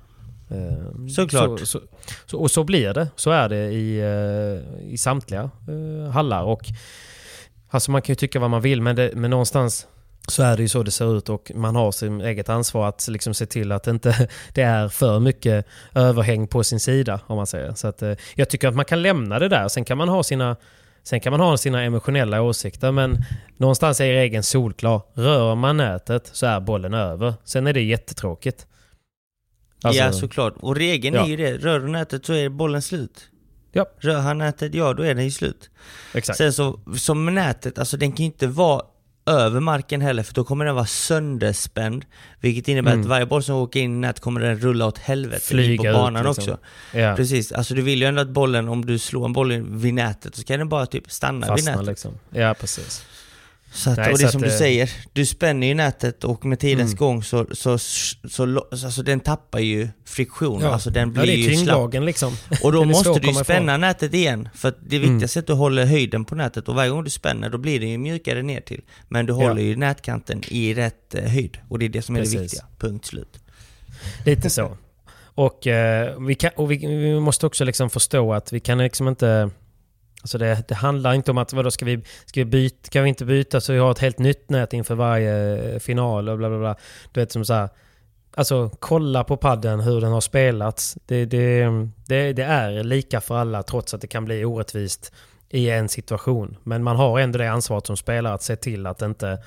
[0.50, 1.60] Eh, Såklart.
[1.60, 1.80] Så, så,
[2.26, 3.08] så, och så blir det.
[3.16, 5.50] Så är det i, eh, i samtliga
[6.12, 6.42] hallar.
[6.42, 6.66] Och,
[7.68, 9.86] alltså man kan ju tycka vad man vill men, det, men någonstans
[10.28, 13.08] så är det ju så det ser ut och man har sin eget ansvar att
[13.08, 17.20] liksom se till att det inte det är för mycket överhäng på sin sida.
[17.26, 17.74] om man säger.
[17.74, 19.68] Så att, eh, jag tycker att man kan lämna det där.
[19.68, 20.56] Sen kan man ha sina
[21.04, 23.24] Sen kan man ha sina emotionella åsikter men
[23.56, 25.02] någonstans är regeln solklar.
[25.14, 27.34] Rör man nätet så är bollen över.
[27.44, 28.66] Sen är det jättetråkigt.
[29.82, 30.54] Alltså- ja, såklart.
[30.56, 31.24] Och regeln Ja.
[31.24, 31.56] är ju det.
[31.56, 33.28] Rör du nätet så är bollen slut.
[33.72, 33.86] Ja.
[33.98, 35.70] Rör han nätet, ja då är den ju slut.
[36.14, 36.38] Exakt.
[36.38, 38.82] Sen så, som nätet, alltså den kan ju inte vara
[39.26, 42.04] över marken heller för då kommer den vara sönderspänd.
[42.40, 43.00] Vilket innebär Mm.
[43.02, 45.82] att varje boll som åker in i nät kommer den rulla åt helvete in Flyga
[45.82, 46.42] på ut, banan liksom.
[46.54, 46.58] också.
[46.98, 47.16] ja.
[47.16, 50.34] Precis, alltså du vill ju ändå att bollen, om du slår en boll vid nätet
[50.36, 51.86] så kan den bara typ stanna vid Fastna nätet.
[51.86, 52.12] liksom.
[52.30, 53.04] Ja, precis.
[53.74, 55.74] Så att, Nej, och det så är som att, du eh, säger, du spänner ju
[55.74, 56.96] nätet och med tidens Mm.
[56.98, 57.78] gång så, så,
[58.28, 61.94] så, lo- alltså den tappar ju friktion, alltså den ja, det blir är ju slapp.
[61.94, 62.36] liksom.
[62.62, 63.44] Och då måste du komma ifrån.
[63.44, 64.48] spänna nätet igen.
[64.54, 67.50] För det viktigaste är att du håller höjden på nätet och varje gång du spänner
[67.50, 68.80] då blir det ju mjukare ner till.
[69.08, 69.36] Men du Ja.
[69.48, 71.58] håller ju nätkanten i rätt eh, höjd.
[71.68, 72.34] Och det är det som är Precis.
[72.36, 72.64] det viktiga.
[72.78, 73.38] Punkt slut.
[74.26, 74.76] Lite så.
[75.34, 79.08] Och, eh, vi, kan, och vi, vi måste också liksom förstå att vi kan liksom
[79.08, 79.50] inte...
[80.22, 83.08] Alltså det, det handlar inte om att vadå, ska vi, ska vi byta, kan vi
[83.08, 86.48] inte byta så vi har ett helt nytt nät inför varje eh, final och bla
[86.48, 86.76] bla bla.
[87.12, 87.68] Du vet som så här,
[88.34, 90.96] Alltså kolla på padden hur den har spelats.
[91.06, 91.64] Det, det,
[92.06, 95.12] det, det är lika för alla trots att det kan bli orättvist
[95.50, 96.56] i en situation.
[96.62, 99.38] Men man har ändå det ansvaret som spelare att se till att inte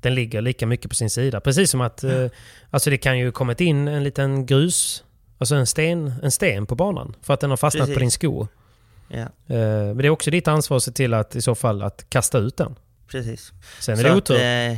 [0.00, 1.40] den ligger lika mycket på sin sida.
[1.40, 2.26] Precis som att eh,
[2.70, 5.04] alltså det kan ju kommit in en liten grus,
[5.38, 7.94] alltså en sten, en sten på banan för att den har fastnat Precis.
[7.94, 8.48] på din sko.
[9.12, 9.18] Ja,
[9.54, 12.06] Eh, men det är också ditt ansvar att se till att i så fall att
[12.08, 12.74] kasta ut den.
[13.10, 13.52] precis.
[13.80, 14.36] Sen är Så det att, otur.
[14.40, 14.72] eh,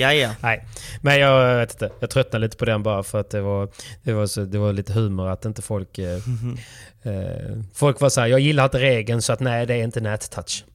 [0.00, 0.30] ja, ja.
[0.42, 0.64] Nej,
[1.00, 1.90] men jag vet inte.
[2.00, 3.68] Jag tröttnade lite på den bara för att det var,
[4.02, 5.98] det var, så, det var lite humor att inte folk...
[5.98, 6.16] Eh,
[7.02, 10.00] eh, folk var så här, jag gillar inte regeln så att nej, det är inte
[10.00, 10.64] nättouch.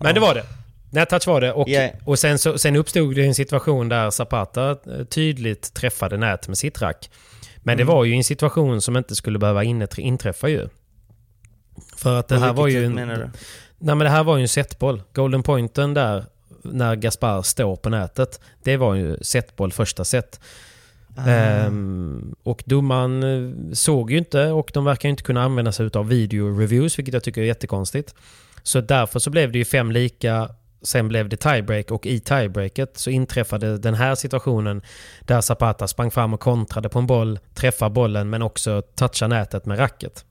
[0.00, 0.44] men det var det.
[0.90, 1.90] Nättouch var det och, Ja.
[2.04, 6.58] och sen, så, sen uppstod det en situation där Zapata eh, tydligt träffade nät med
[6.58, 7.10] sitt rack.
[7.58, 7.94] Men det Mm.
[7.94, 9.64] var ju en situation som inte skulle behöva
[9.96, 10.68] inträffa ju.
[11.96, 12.94] För att det här var ju en...
[12.94, 13.30] menar du?
[13.78, 15.02] Nej men det här var ju en setboll.
[15.12, 16.24] Golden pointen där,
[16.62, 20.40] när Gaspar står på nätet, det var ju setboll första set.
[21.16, 21.30] Ah.
[21.30, 26.08] Ehm, och domaren eh, såg ju inte och de verkar inte kunna använda sig av
[26.08, 28.14] video reviews, vilket jag tycker är jättekonstigt.
[28.62, 30.48] Så därför så blev det ju fem lika,
[30.86, 34.82] sen blev det tiebreak och i tiebreaket så inträffade den här situationen
[35.20, 39.66] där Zapata sprang fram och kontrade på en boll, träffar bollen men också touchar nätet
[39.66, 40.24] med racket.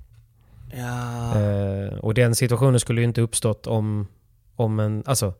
[0.77, 1.39] Ja.
[1.41, 4.07] Eh, och den situationen skulle ju inte uppstått om,
[4.55, 5.03] om en...
[5.05, 5.33] Alltså,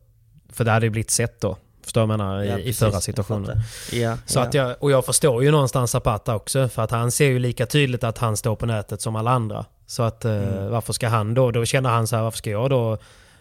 [0.49, 1.57] för det hade ju blivit sett då.
[1.84, 2.43] Förstår du menar?
[2.43, 2.80] I, Ja, I precis.
[2.80, 3.57] förra Jag situationen.
[3.91, 4.43] Ja, Så ja.
[4.43, 6.70] att jag, och jag förstår ju någonstans Zapata också.
[6.70, 9.66] För att han ser ju lika tydligt att han står på nätet som alla andra.
[9.88, 10.72] Så att eh, Mm.
[10.72, 11.51] varför ska han då...
[11.51, 12.97] Då känner han så här, varför ska jag då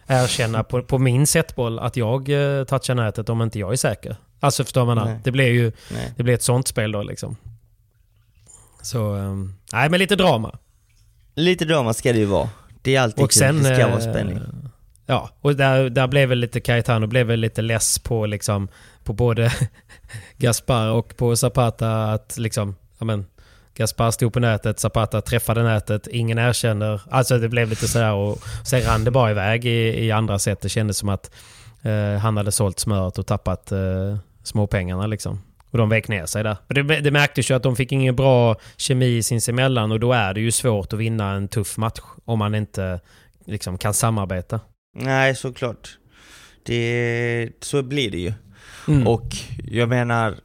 [0.07, 4.17] erkänna på, på min setboll att jag eh, touchar nätet om inte jag är säker?
[4.41, 4.97] Alltså förstår man?
[5.09, 5.21] Nej.
[5.25, 6.13] Det blir ju Nej.
[6.17, 7.37] det blir ett sånt spel då liksom.
[8.83, 9.15] Så...
[9.15, 10.59] ehm, nej men lite drama.
[11.35, 12.49] Lite drama ska det ju vara.
[12.83, 13.57] Det är alltid Och kul, sen...
[13.63, 14.41] det ska vara eh, spänning.
[15.07, 18.69] Ja, och där, där blev väl lite Cayetano blev väl lite less på liksom
[19.05, 19.53] på både
[20.37, 23.27] Gaspar och på Zapata att liksom, ja men
[23.75, 27.01] Gaspar stod på nätet, Zapata träffade nätet, ingen erkänner.
[27.11, 30.61] Alltså det blev lite sådär och sen rann det bara iväg i, i andra sätt.
[30.61, 31.31] Det kändes som att
[31.83, 35.43] eh, han hade sålt smöret och tappat eh, småpengarna liksom.
[35.71, 36.57] Och de vek ner sig där.
[36.69, 40.41] Det, det märktes ju att de fick ingen bra kemi sinsemellan och då är det
[40.41, 43.01] ju svårt att vinna en tuff match om man inte
[43.45, 44.61] liksom kan samarbeta.
[44.97, 45.99] Nej, såklart.
[46.63, 48.33] Det, så blir det ju.
[48.89, 49.07] Mm.
[49.07, 49.27] Och
[49.65, 50.37] jag menar,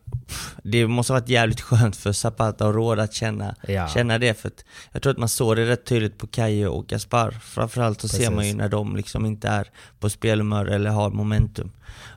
[0.64, 3.88] det måste ha varit jävligt skönt för Zapata och Råd att känna, Ja.
[3.88, 4.34] känna det.
[4.42, 7.32] För att jag tror att man såg det rätt tydligt på Kaje och Gaspar.
[7.32, 8.36] Framförallt så ser Precis.
[8.36, 9.68] man ju när de liksom inte är
[10.00, 11.72] på spelhumör eller har momentum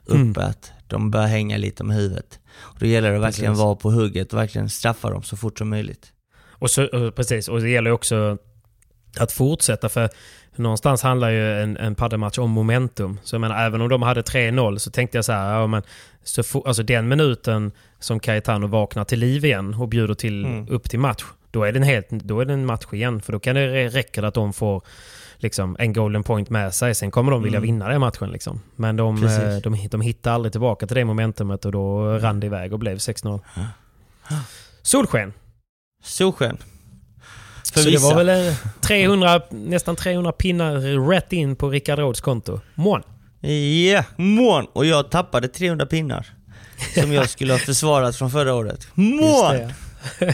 [0.05, 0.37] uppe, Mm.
[0.37, 2.39] att de bör hänga lite med huvudet.
[2.55, 3.63] Och då gäller det verkligen Precis.
[3.63, 6.11] vara på hugget och verkligen straffa dem så fort som möjligt.
[6.49, 8.37] Och så, precis, och det gäller också
[9.19, 10.09] att fortsätta för
[10.55, 13.19] någonstans handlar ju en, en paddelmatch om momentum.
[13.23, 15.81] Så jag menar, även om de hade 3-0 så tänkte jag så här, ja, men,
[16.23, 20.67] så fo- alltså den minuten som Cayetano vaknar till liv igen och bjuder till, Mm.
[20.69, 23.21] upp till match, då är, det en helt, då är det en match igen.
[23.21, 24.81] För då kan det räcka att de får
[25.37, 26.95] liksom, en golden point med sig.
[26.95, 27.67] Sen kommer de vilja Mm.
[27.67, 28.29] vinna den matchen.
[28.31, 28.61] Liksom.
[28.75, 29.39] Men de, Precis.
[29.39, 32.79] eh, de, de hittar aldrig tillbaka till det momentumet och då rann det iväg och
[32.79, 33.39] blev 6-0.
[34.81, 35.33] Solsken!
[36.03, 36.57] Solsken.
[37.73, 40.75] För Så det var väl eh, 300, nästan 300 pinnar
[41.09, 42.59] rätt in på Rickard Råds konto.
[42.75, 43.03] Mån.
[43.89, 44.65] Ja, mån!
[44.73, 46.25] Och jag tappade 300 pinnar.
[46.93, 48.87] Som jag skulle ha försvarat från förra året.
[48.93, 49.73] Mån!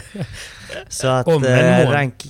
[0.88, 1.92] Så att Om en eh, mån.
[1.92, 2.24] rank,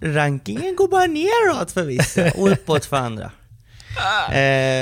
[0.00, 3.30] rankingen går bara neråt för vissa och uppåt för andra.
[4.28, 4.32] Eh,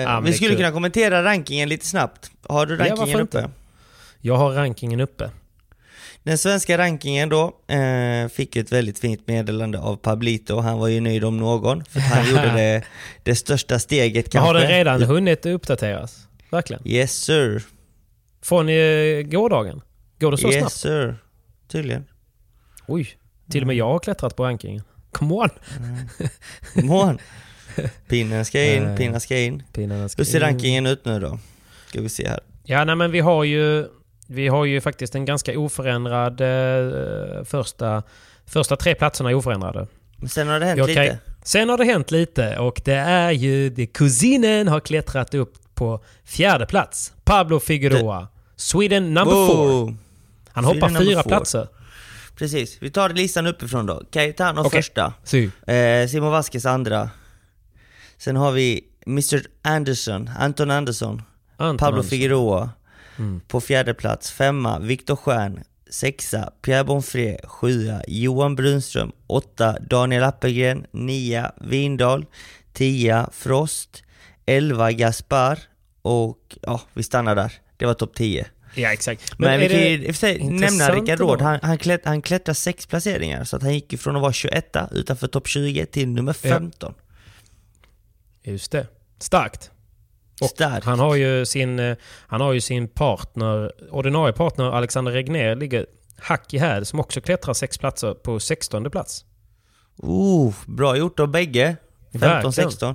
[0.07, 0.57] men vi skulle kul.
[0.57, 2.31] kunna kommentera rankingen lite snabbt.
[2.49, 3.51] Har du Ja, rankingen varför uppe?
[4.21, 5.31] Jag har rankingen uppe.
[6.25, 10.61] Den svenska rankingen då eh, fick ett väldigt fint meddelande av Pablito.
[10.61, 12.83] Han var ju nöjd om någon, för han gjorde det,
[13.23, 14.47] det största steget Men kanske.
[14.47, 16.29] har den redan hunnit uppdateras?
[16.51, 16.83] Verkligen?
[16.89, 17.63] Yes sir.
[18.43, 19.81] Från eh, gårdagen?
[20.21, 20.73] Går det så yes snabbt?
[20.75, 21.17] sir.
[21.69, 22.05] Tydligen.
[22.87, 23.09] Oj,
[23.51, 24.83] till och med jag har klättrat på rankingen.
[25.13, 25.49] Come on!
[26.75, 27.19] Mån.
[28.09, 29.63] Pinnen ska in, Eh, pinnen ska in.
[29.73, 29.81] Ska
[30.17, 30.41] Hur ser in.
[30.41, 31.39] rankingen ut nu då?
[31.89, 32.41] Ska vi se här.
[32.65, 33.87] Ja, nej men vi har ju...
[34.27, 38.03] Vi har ju faktiskt en ganska oförändrad eh, första...
[38.47, 39.87] Första tre platserna är oförändrade.
[40.29, 41.19] Sen har det hänt Jag kan- lite.
[41.43, 43.71] Sen har det hänt lite och det är ju...
[43.71, 47.13] Det, kusinen har klättrat upp på fjärde plats.
[47.25, 48.29] Pablo Figueroa.
[48.57, 49.67] Sweden number four.
[49.69, 49.97] Wow.
[50.53, 51.29] Han Sweden hoppar fyra four.
[51.29, 51.69] platser.
[52.37, 54.03] Precis, vi tar listan uppifrån då.
[54.11, 54.71] Cayetano Okej.
[54.83, 55.13] första.
[55.25, 55.51] Sy.
[55.67, 57.11] Eh, Simon Vasquez andra.
[58.19, 61.23] Sen har vi Mr Anderson, Anton Andersson,
[61.57, 62.11] Anton Pablo Andersson.
[62.11, 62.71] Figueroa
[63.19, 63.41] Mm.
[63.49, 64.31] på fjärde plats.
[64.31, 65.61] Femma, Viktor Stjern.
[65.91, 67.41] Sexa, Pierre Bonfré.
[67.45, 69.13] Sjua, Johan Brunström.
[69.27, 70.87] Åtta, Daniel Appelgren.
[70.91, 72.27] Nia, Vindal.
[72.73, 74.03] Tia, Frost.
[74.47, 75.59] Elva, Gaspar.
[76.03, 77.53] Och ja, vi stannar där.
[77.77, 78.47] Det var topp 10.
[78.75, 79.39] Ja, exakt.
[79.39, 81.21] Men, vi är kan ju i och för sig nämna Rickard?
[81.21, 84.23] Råd, han, han, klätt, han klättrar sex placeringar, så att han gick ju från att
[84.23, 86.95] vara 21 utanför topp 20 till nummer 15.
[88.43, 88.87] Just det.
[89.19, 89.71] Starkt.
[90.43, 90.87] Starkt.
[90.87, 95.87] Han har ju sin, eh, han har ju sin partner, ordinarie partner Alexander Regner ligger
[96.17, 99.25] hack i häl som också klättrar sex platser på 16 plats.
[99.97, 101.77] Oh, bra gjort av bägge.
[102.13, 102.71] Verkligen.
[102.71, 102.95] 15-16.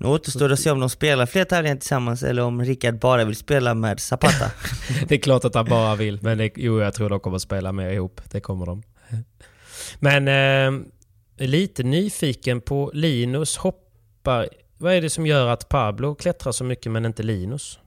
[0.00, 3.24] Nu återstår det att se om de spelar fler tävlingar tillsammans eller om Rickard bara
[3.24, 4.50] vill spela med Zapata.
[5.08, 7.72] Det är klart att han bara vill, men det, jo, jag tror de kommer spela
[7.72, 8.20] mer ihop.
[8.30, 8.82] Det kommer de.
[9.98, 10.80] Men eh,
[11.46, 14.48] lite nyfiken på Linus hoppar.
[14.78, 17.78] Vad är det som gör att Pablo klättrar så mycket men inte Linus?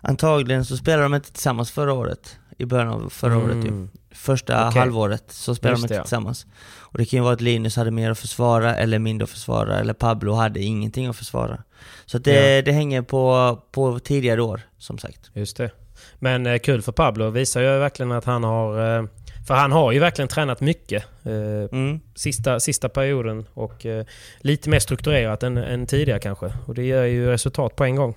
[0.00, 2.38] Antagligen så spelade de inte tillsammans förra året.
[2.58, 3.68] I början av förra året ju.
[3.68, 3.90] Mm.
[4.10, 4.80] Första Okej.
[4.80, 6.02] halvåret så spelade Just de inte ja.
[6.02, 6.46] tillsammans.
[6.78, 9.78] Och det kan ju vara att Linus hade mer att försvara eller mindre att försvara
[9.78, 11.62] eller Pablo hade ingenting att försvara.
[12.06, 12.62] Så att det, Ja.
[12.62, 15.30] det hänger på, på tidigare år, som sagt.
[15.32, 15.70] Just det.
[16.18, 17.30] Men eh, kul för Pablo.
[17.30, 18.98] Visar ju verkligen att han har...
[18.98, 19.04] Eh,
[19.46, 21.32] för han har ju verkligen tränat mycket eh,
[21.78, 22.00] Mm.
[22.14, 24.04] sista, sista perioden och eh,
[24.40, 26.52] lite mer strukturerat än, än tidigare kanske.
[26.66, 28.14] Och det ger ju resultat på en gång.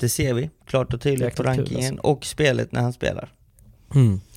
[0.00, 1.60] Det ser vi klart och tydligt på Jäkligt alltså.
[1.74, 3.28] rankingen och spelet när han spelar.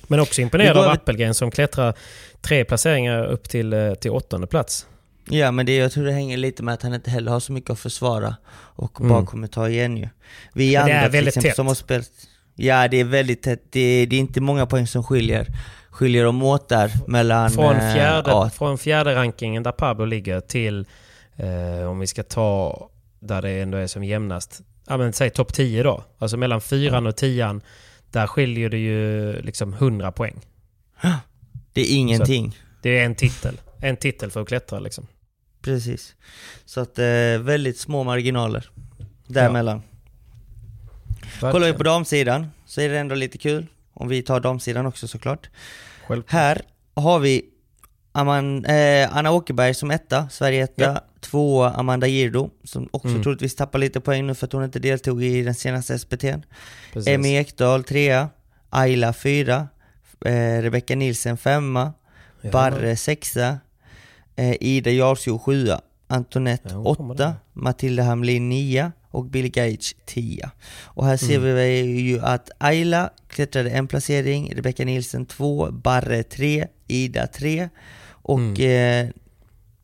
[0.06, 1.94] Men också imponerad av Appelgren som klättrar
[2.40, 4.86] tre placeringar upp till, eh, till åttonde plats.
[5.30, 7.52] Ja men det, jag tror det hänger lite med att han inte heller har så
[7.52, 9.12] mycket att försvara och Mm.
[9.12, 10.08] bara kommer ta igen ju.
[10.54, 11.56] Vi Men det andra är väldigt exempel tätt.
[11.56, 12.10] som har spelat...
[12.54, 15.46] Ja det är väldigt tätt, det, det är inte många poäng som skiljer,
[15.90, 17.50] skiljer dem åt där mellan...
[17.50, 20.86] Från eh, fjärde, ja, från fjärde rankingen där Pablo ligger till,
[21.36, 25.52] eh, om vi ska ta där det ändå är som jämnast, ja men säg topp
[25.52, 26.04] 10 då.
[26.18, 27.60] Alltså mellan fyran och tian,
[28.10, 30.40] där skiljer det ju liksom 100 poäng.
[31.72, 32.58] det är ingenting.
[32.82, 33.60] Det är en titel.
[33.80, 35.06] En titel för att klättra liksom.
[35.62, 36.14] Precis.
[36.64, 38.70] Så att eh, väldigt små marginaler
[39.26, 39.82] däremellan.
[41.40, 43.66] Kollar vi på damsidan så är det ändå lite kul.
[44.00, 45.50] Om vi tar damsidan också såklart.
[46.06, 46.32] Självklart.
[46.32, 46.60] Här
[46.94, 47.42] har vi
[48.12, 50.82] Aman, eh, Anna Åkerberg som etta, Sverige etta.
[50.84, 51.04] Ja.
[51.20, 53.22] Tvåa Amanda Girdo, som också Mm.
[53.22, 55.98] troligtvis tappar lite poäng nu för att hon inte deltog i den senaste.
[56.92, 57.08] Precis.
[57.08, 58.28] Emmy Ekdahl trea.
[58.70, 59.68] Ayla 4,
[60.24, 61.76] eh, Rebecka Nilsen 5,
[62.40, 62.50] Ja.
[62.52, 65.68] Barre 6, eh, Ida Jarsjo 7,
[66.06, 67.34] Antoinette Ja, hon kommer 8, där.
[67.52, 70.50] Matilda Hamlin 9 och Billie Gage 10.
[70.84, 71.54] Och här ser Mm.
[71.54, 77.68] vi ju att Ayla klättrade en placering, Rebecka Nilsen 2, Barre 3, Ida 3
[78.10, 79.06] och Mm.
[79.08, 79.12] eh,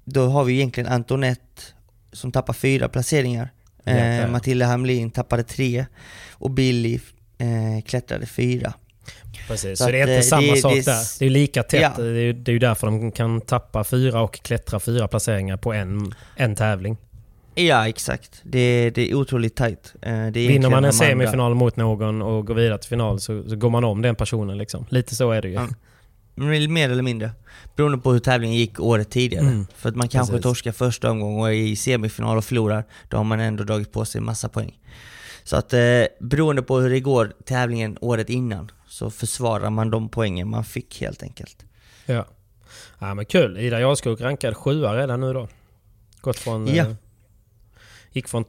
[0.05, 1.63] då har vi egentligen Antoinette
[2.13, 3.49] som tappar fyra placeringar.
[3.85, 4.31] Eh.
[4.31, 5.87] Matilda Hamlin tappade tre
[6.33, 7.01] och Billy
[7.39, 8.73] eh, klättrade fyra.
[9.49, 11.19] Precis, Så så, det är inte eh, samma det- sak det är där.
[11.19, 11.81] Det är lika tätt.
[11.81, 11.93] Ja.
[12.03, 15.73] Det, är, det är ju därför de kan tappa fyra och klättra fyra placeringar på
[15.73, 16.97] en, en tävling.
[17.55, 19.95] Ja exakt, det, det är otroligt tajt.
[20.03, 23.49] Eh, det är Vinner man en semifinal mot någon och går vidare till final så,
[23.49, 24.59] så går man om den personen.
[24.59, 24.87] Liksom.
[24.89, 25.55] Lite så är det ju.
[25.55, 25.69] Ja.
[26.35, 27.31] Mer eller mindre.
[27.77, 29.47] Beroende på hur tävlingen gick året tidigare.
[29.47, 29.67] Mm.
[29.77, 30.43] För att man kanske Precis.
[30.43, 34.05] torskar första omgången och är i semifinal och förlorar, då har man ändå dragit på
[34.05, 34.79] sig massa poäng.
[35.45, 35.81] Så att eh,
[36.21, 41.01] beroende på hur det går tävlingen året innan, så försvarar man de poängen man fick
[41.01, 41.65] helt enkelt.
[42.07, 42.27] Ja.
[42.99, 43.59] ja men kul.
[43.59, 45.49] Ida Jarskog rankad sjua redan nu då.
[46.21, 46.67] Gått från...
[46.67, 46.85] Ja.
[46.85, 46.95] Eh,
[48.15, 48.45] gick från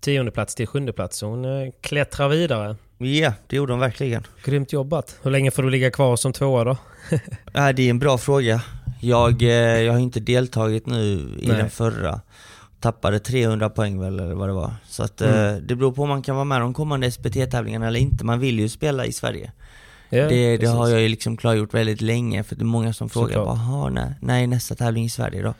[0.00, 1.16] tionde plats till sjunde plats.
[1.18, 2.76] Så hon eh, klättrar vidare.
[2.98, 4.26] Ja, det gjorde de verkligen.
[4.44, 5.16] Grymt jobbat.
[5.22, 6.76] Hur länge får du ligga kvar som tvåa då?
[7.52, 8.62] Det är en bra fråga.
[9.00, 9.48] Jag, eh,
[9.82, 11.02] jag har inte deltagit nu
[11.40, 11.56] i Nej.
[11.56, 12.20] den förra.
[12.80, 14.74] Tappade 300 poäng väl, eller vad det var.
[14.88, 15.54] Så att Mm.
[15.54, 18.24] eh, det beror på om man kan vara med de kommande SPT-tävlingarna eller inte.
[18.24, 19.52] Man vill ju spela i Sverige.
[20.08, 23.08] Ja, det, det har jag ju liksom klargjort väldigt länge, för det är många som
[23.08, 23.46] frågar Såklart.
[23.46, 25.54] bara, "Jaha, när, när är nästa tävling i Sverige då?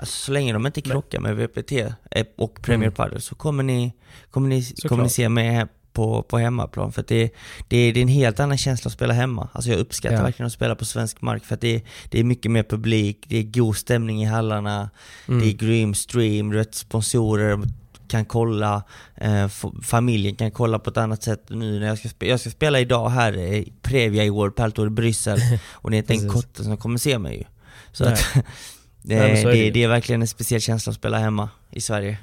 [0.00, 1.72] Alltså så länge de inte krockar med VPT
[2.10, 2.94] eh, och Premier Mm.
[2.94, 3.92] Padel så kommer ni,
[4.30, 4.88] kommer ni Såklart.
[4.88, 6.92] kommunicera med he- på, på hemmaplan.
[6.92, 7.24] För att det,
[7.68, 9.48] det, det är en helt annan känsla att spela hemma.
[9.52, 10.22] Alltså jag uppskattar Ja.
[10.22, 13.36] verkligen att spela på svensk mark för att det, det är mycket mer publik, det
[13.38, 14.90] är god stämning i hallarna,
[15.28, 15.40] Mm.
[15.40, 17.60] det är grym stream, vet, sponsorer
[18.08, 18.82] kan kolla,
[19.16, 19.48] eh,
[19.82, 22.30] familjen kan kolla på ett annat sätt nu när jag ska spela.
[22.30, 25.38] Jag ska spela idag här i Previa i World Padel Tour i Bryssel
[25.72, 27.44] och det är inte en kotte som kommer se mig ju.
[27.92, 28.24] Så att
[29.02, 31.80] det, Nej, är det, det det är verkligen en speciell känsla att spela hemma i
[31.80, 32.18] Sverige.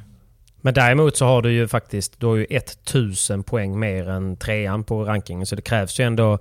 [0.62, 4.84] Men däremot så har du ju faktiskt du har ju 1000 poäng mer än trean
[4.84, 5.46] på rankingen.
[5.46, 6.40] Så det krävs ju ändå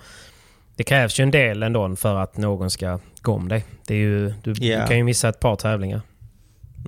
[0.77, 3.65] det krävs ju en del ändå för att någon ska gå om dig.
[3.87, 4.81] Det är ju, du, Ja.
[4.81, 6.01] du kan ju missa ett par tävlingar.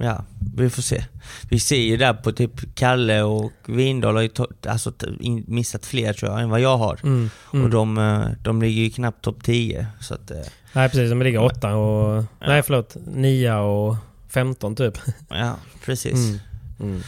[0.01, 0.25] Ja,
[0.57, 1.05] vi får se.
[1.51, 4.31] Vi ser ju där på typ Kalle och Windahl har ju
[4.67, 4.93] alltså,
[5.47, 7.01] missat fler tror jag än vad jag har.
[7.03, 7.31] Mm.
[7.53, 7.65] Mm.
[7.65, 9.87] Och de, eh, de ligger ju knappt topp 10.
[10.01, 10.37] Så att, eh,
[10.73, 12.25] Nej precis, de ligger åtta och...
[12.41, 13.97] Nej förlåt, nia och
[14.29, 14.99] 15 typ.
[15.29, 16.15] ja, precis.
[16.15, 16.41] Mm.
[16.81, 17.03] Mm.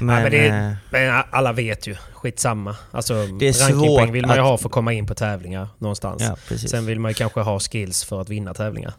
[0.00, 2.76] Men, Ja, men det- eh, Men alla vet ju, skitsamma.
[2.90, 5.68] Alltså Det är rankingpoäng vill man ju att- ha för att komma in på tävlingar
[5.78, 6.22] någonstans.
[6.22, 6.56] ja.
[6.56, 8.92] Sen vill man ju kanske ha skills för att vinna tävlingar.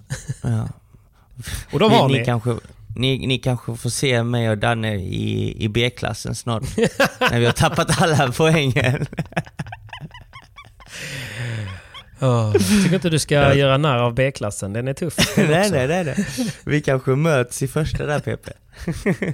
[0.44, 0.68] ja.
[1.74, 2.20] Och de har ni, ni.
[2.20, 2.56] ni, kanske,
[2.96, 6.64] ni, ni kanske får se mig och Danne i, i B-klassen snart.
[7.20, 9.06] när vi har tappat alla poängen.
[12.20, 14.74] Oh, tycker inte du ska göra narr av B-klassen.
[14.74, 15.16] Den är tuff.
[15.36, 16.26] den nej, nej, nej, nej.
[16.66, 18.50] Vi kanske möts i första där PP.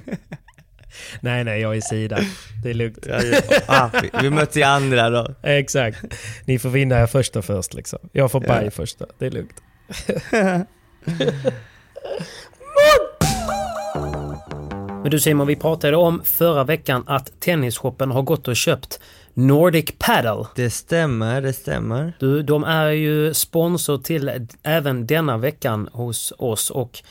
[1.20, 2.18] nej, nej, jag är sida.
[2.62, 3.06] Det är lugnt.
[3.08, 3.40] Ja, ja.
[3.66, 5.34] Ah, vi, vi möts i andra då.
[5.42, 5.98] Exakt.
[6.44, 7.98] Ni får vinna er första först liksom.
[8.12, 8.48] Jag får Ja.
[8.48, 9.06] baj första.
[9.18, 9.62] Det är lugnt.
[15.02, 19.00] Men du Simon, vi pratade om förra veckan att Tennisshoppen har gått och köpt
[19.34, 20.46] Nordic Paddle.
[20.54, 22.12] Det stämmer, det stämmer.
[22.18, 27.02] Du, de är ju sponsor till även denna veckan hos oss och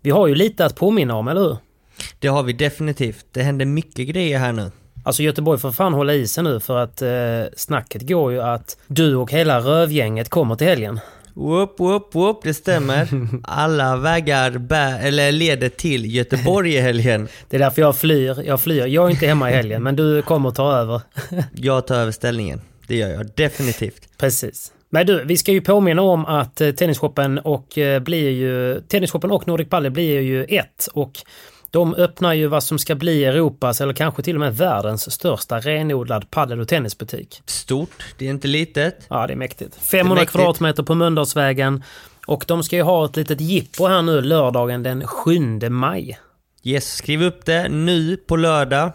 [0.00, 1.56] vi har ju lite att påminna om, eller hur?
[2.18, 3.26] Det har vi definitivt.
[3.32, 4.70] Det händer mycket grejer här nu.
[5.04, 7.10] Alltså Göteborg får fan hålla i sig nu för att eh,
[7.56, 11.00] snacket går ju att du och hela rövgänget kommer till helgen.
[11.38, 13.08] Whoop, whoop, whoop, det stämmer.
[13.42, 17.28] Alla vägar bär, eller leder till Göteborg i helgen.
[17.48, 18.42] Det är därför jag flyr.
[18.46, 18.86] Jag flyr.
[18.86, 21.00] Jag är inte hemma i helgen men du kommer ta över.
[21.54, 22.60] Jag tar över ställningen.
[22.86, 24.08] Det gör jag definitivt.
[24.18, 24.72] Precis.
[24.90, 28.80] Men du, vi ska ju påminna om att eh, Tennisshoppen och eh, blir ju...
[28.80, 31.12] Tennisshoppen och Nordic Paddle blir ju ett och
[31.70, 35.60] de öppnar ju vad som ska bli Europas eller kanske till och med världens största
[35.60, 37.42] renodlad paddel och tennisbutik.
[37.46, 39.06] Stort, det är inte litet.
[39.08, 39.76] Ja, det är mäktigt.
[39.76, 40.32] 500 mäktigt.
[40.32, 41.82] kvadratmeter på Mölndalsvägen.
[42.26, 45.38] Och de ska ju ha ett litet jippo här nu lördagen den 7
[45.70, 46.18] maj.
[46.62, 48.92] Yes, skriv upp det nu på lördag.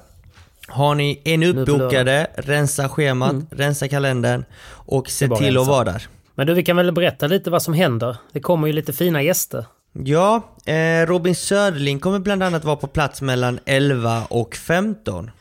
[0.67, 3.45] Har ni en uppbokade, rensa schemat, Mm.
[3.51, 5.71] rensa kalendern och se är till att rensa.
[5.71, 6.07] vara där.
[6.35, 8.17] Men du, vi kan väl berätta lite vad som händer.
[8.31, 9.65] Det kommer ju lite fina gäster.
[9.93, 15.31] Ja, eh, Robin Söderling kommer bland annat vara på plats mellan 11 och 15.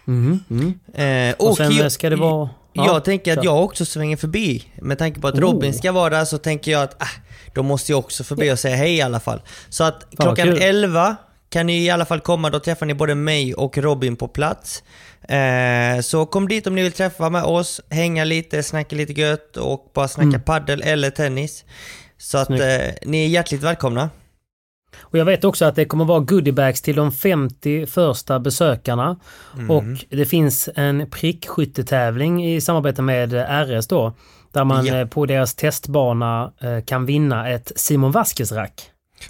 [0.95, 2.51] Eh, Och, sen jag, ska det vara...
[2.73, 4.65] Ja, jag tänker att jag också svänger förbi.
[4.81, 5.41] Med tanke på att Oh.
[5.41, 7.07] Robin ska vara där så tänker jag att ah,
[7.55, 9.43] då måste jag också förbi och säga hej i alla fall.
[9.69, 10.59] Så att klockan kul.
[10.63, 11.17] 11
[11.51, 14.83] kan ni i alla fall komma, då träffar ni både mig och Robin på plats.
[15.29, 19.57] Eh, så kom dit om ni vill träffa med oss, hänga lite, snacka lite gött
[19.57, 20.43] och bara snacka Mm.
[20.43, 21.65] paddel eller tennis.
[22.19, 22.57] Så att eh,
[23.07, 24.11] ni är hjärtligt välkomna.
[25.01, 29.17] Och jag vet också att det kommer vara goodiebags till de 50 första besökarna.
[29.55, 29.71] Mm.
[29.71, 33.33] Och det finns en prickskyttetävling i samarbete med
[33.69, 34.13] RS då.
[34.53, 34.97] Där man Ja.
[34.99, 38.83] eh, på deras testbana eh, kan vinna ett Simon Vasquez-rack.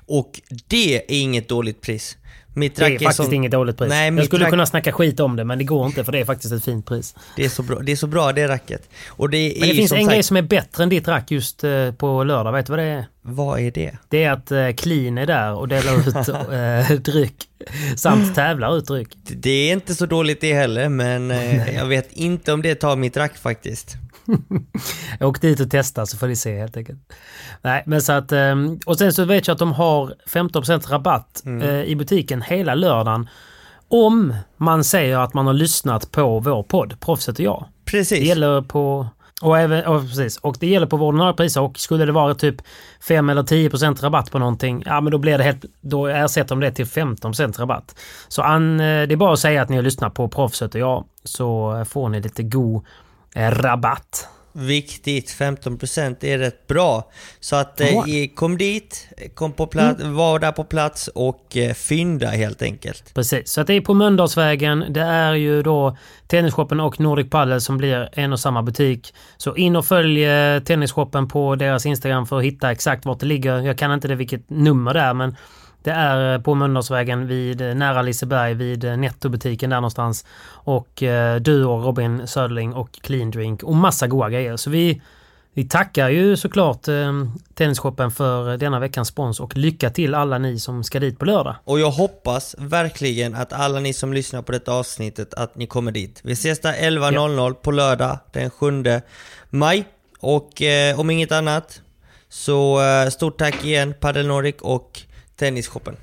[0.06, 2.16] Och det är inget dåligt pris.
[2.54, 3.88] Mitt Det är är, faktiskt så, inget dåligt pris.
[3.88, 6.18] Nej, jag mitt skulle kunna snacka skit om det men det går inte för det
[6.18, 7.14] är faktiskt ett fint pris.
[7.36, 8.88] det, är så bra, det är så bra det racket.
[9.08, 11.08] Och det är Men det finns som en sagt, grej som är bättre än ditt
[11.08, 12.52] rack just eh, på lördag.
[12.52, 13.06] Vet du vad det är?
[13.22, 13.92] Vad är det?
[14.08, 16.28] Det är att eh, Clean är där och delar ut
[16.92, 17.34] eh, dryck.
[17.96, 19.08] Samt tävlar ut dryck.
[19.24, 22.96] Det är inte så dåligt det heller, men eh, jag vet inte om det tar
[22.96, 23.96] mitt rack faktiskt.
[25.20, 26.98] Åk dit och testa så får ni se helt enkelt.
[27.62, 28.32] Nej, men så att...
[28.32, 28.54] eh,
[28.86, 31.68] Och sen så vet jag att de har 15% rabatt Mm.
[31.68, 33.28] eh, i butiken hela lördagen.
[33.88, 37.64] Om man säger att man har lyssnat på vår podd, Proffset och jag.
[37.84, 38.18] Precis.
[38.18, 39.06] Det gäller på...
[39.42, 42.34] Och, även, och, precis, och det gäller på våra ordinarie priser och skulle det vara
[42.34, 42.56] typ
[43.08, 45.64] 5 eller 10% rabatt på någonting, ja men då blir det helt...
[45.80, 47.96] Då ersätter de det till 15% rabatt.
[48.28, 50.80] Så an, eh, det är bara att säga att ni har lyssnat på Proffset och
[50.80, 52.84] jag, så får ni lite god
[53.34, 54.28] rabatt.
[54.54, 57.10] Viktigt, 15% är rätt bra.
[57.40, 57.88] Så att eh,
[58.34, 63.14] kom dit, kom på plats, var där på plats och eh, fynda helt enkelt.
[63.14, 64.84] Precis, så att det är på Mölndalsvägen.
[64.88, 69.14] Det är ju då Tennisshoppen och Nordic Padel som blir en och samma butik.
[69.36, 73.26] Så in och följ eh, Tennisshoppen på deras Instagram för att hitta exakt vart det
[73.26, 73.60] ligger.
[73.60, 75.36] Jag kan inte det vilket nummer det är men
[75.84, 80.24] det är eh, på Mölndalsvägen vid, eh, nära Liseberg vid eh, Nettobutiken där någonstans.
[80.46, 84.56] Och eh, du och Robin Söderling och Clean Drink och massa goda grejer.
[84.56, 85.02] Så vi,
[85.54, 87.12] vi tackar ju såklart eh,
[87.54, 91.54] Tennisshoppen för denna veckans spons och lycka till alla ni som ska dit på lördag.
[91.64, 95.92] Och jag hoppas verkligen att alla ni som lyssnar på detta avsnittet, att ni kommer
[95.92, 96.20] dit.
[96.24, 98.82] Vi ses där 11.00 på lördag den 7
[99.50, 99.84] maj.
[100.20, 101.82] Och eh, om inget annat,
[102.28, 105.02] så eh, stort tack igen Padel Nordic och
[105.36, 105.96] Tennisshoppen.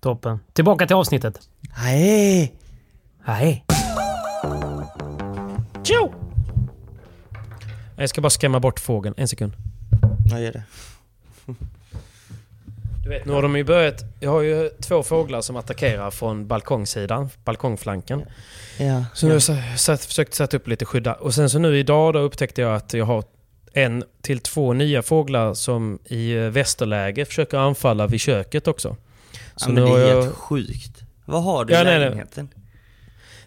[0.00, 0.40] Toppen.
[0.52, 1.40] Tillbaka till avsnittet.
[1.72, 2.54] Hej!
[3.24, 3.64] Hej.
[5.84, 6.12] Tjo!
[7.96, 9.14] Jag ska bara skrämma bort fågeln.
[9.18, 9.52] En sekund.
[10.30, 10.62] Vad gör det?
[13.04, 14.04] Du vet, nu har de ju börjat...
[14.20, 18.24] Jag har ju två fåglar som attackerar från balkongsidan, balkongflanken.
[18.78, 19.04] Ja.
[19.14, 21.14] Så nu har jag sa- satt, försökt sätta upp lite skydda.
[21.14, 23.24] Och sen så nu idag då upptäckte jag att jag har
[23.72, 28.96] en till två nya fåglar som i eh, västerläge försöker anfalla vid köket också.
[29.32, 30.22] ja Så men nu det är jag...
[30.22, 31.00] helt sjukt.
[31.24, 32.00] Vad har du Ja, i nej, nej.
[32.04, 32.48] lägenheten?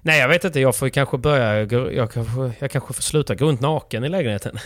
[0.06, 1.62] Nej jag vet inte, jag får kanske börja...
[1.92, 4.58] Jag kanske, jag kanske får sluta gå runt naken i lägenheten.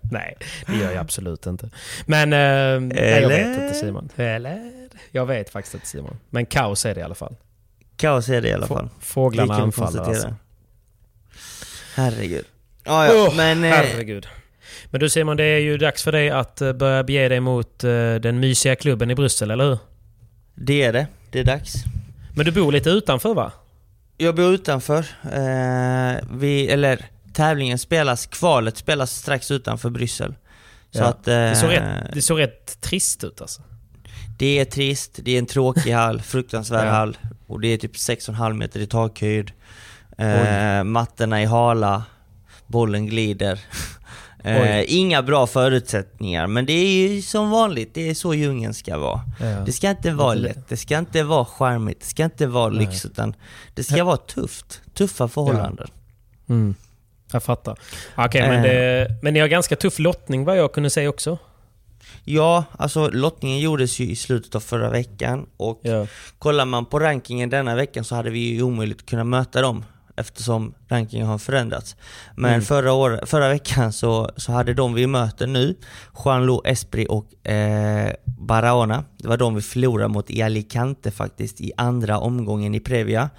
[0.00, 1.70] Nej, det gör jag absolut inte.
[2.06, 2.32] Men...
[2.32, 4.08] Eh, nej, jag vet inte Simon.
[4.16, 4.88] Eller?
[5.10, 6.16] Jag vet faktiskt inte Simon.
[6.30, 7.36] Men kaos är det i alla fall.
[7.96, 8.88] Kaos är det i alla fall.
[9.00, 10.34] Fåglarna anfaller alltså.
[11.94, 12.44] Herregud.
[12.84, 13.64] Ja, ja, Åh, men...
[13.64, 14.26] Eh, Herregud.
[14.90, 17.84] Men du Simon, det är ju dags för dig att eh, börja bege dig mot
[17.84, 19.78] eh, den mysiga klubben i Bryssel, eller hur?
[20.54, 21.06] det är det.
[21.30, 21.74] Det är dags.
[22.36, 23.52] Men du bor lite utanför va?
[24.16, 24.98] Jag bor utanför.
[25.32, 30.34] Eh, vi, eller tävlingen spelas, kvalet spelas strax utanför Bryssel.
[30.90, 31.04] Så Ja.
[31.06, 31.28] att...
[31.28, 33.62] Eh, Det såg, rätt, det såg rätt trist ut alltså.
[34.38, 36.90] det är trist, det är en tråkig hall, fruktansvärd Ja.
[36.92, 37.16] hall.
[37.46, 39.52] Och det är typ 6,5 meter i takhöjd.
[40.18, 42.02] Eh, mattorna är hala,
[42.66, 43.60] bollen glider.
[44.46, 48.98] Eh, inga bra förutsättningar, men det är ju som vanligt, det är så djungeln ska
[48.98, 49.20] vara.
[49.66, 52.86] Det ska inte vara lätt, det ska inte vara charmigt, det ska inte vara Nej.
[52.86, 53.34] lyx, utan
[53.74, 54.80] det ska vara tufft.
[54.94, 55.88] Tuffa förhållanden.
[56.48, 56.74] Mm.
[57.32, 57.78] Jag fattar.
[58.16, 58.62] Okej, men, Eh.
[58.62, 61.38] det, men ni har ganska tuff lottning vad jag kunde säga också.
[62.24, 66.06] Ja, alltså lottningen gjordes ju i slutet av förra veckan och Ja.
[66.38, 69.84] kollar man på rankingen denna veckan så hade vi ju omöjligt kunnat möta dem
[70.16, 71.96] eftersom rankingen har förändrats.
[72.36, 72.62] Men Mm.
[72.62, 75.74] förra, år, förra veckan så, så hade de vi möter nu,
[76.24, 81.72] Juan-Lo Esprit och eh, Barahona, det var de vi förlorade mot i Alicante faktiskt i
[81.76, 83.30] andra omgången i Previa.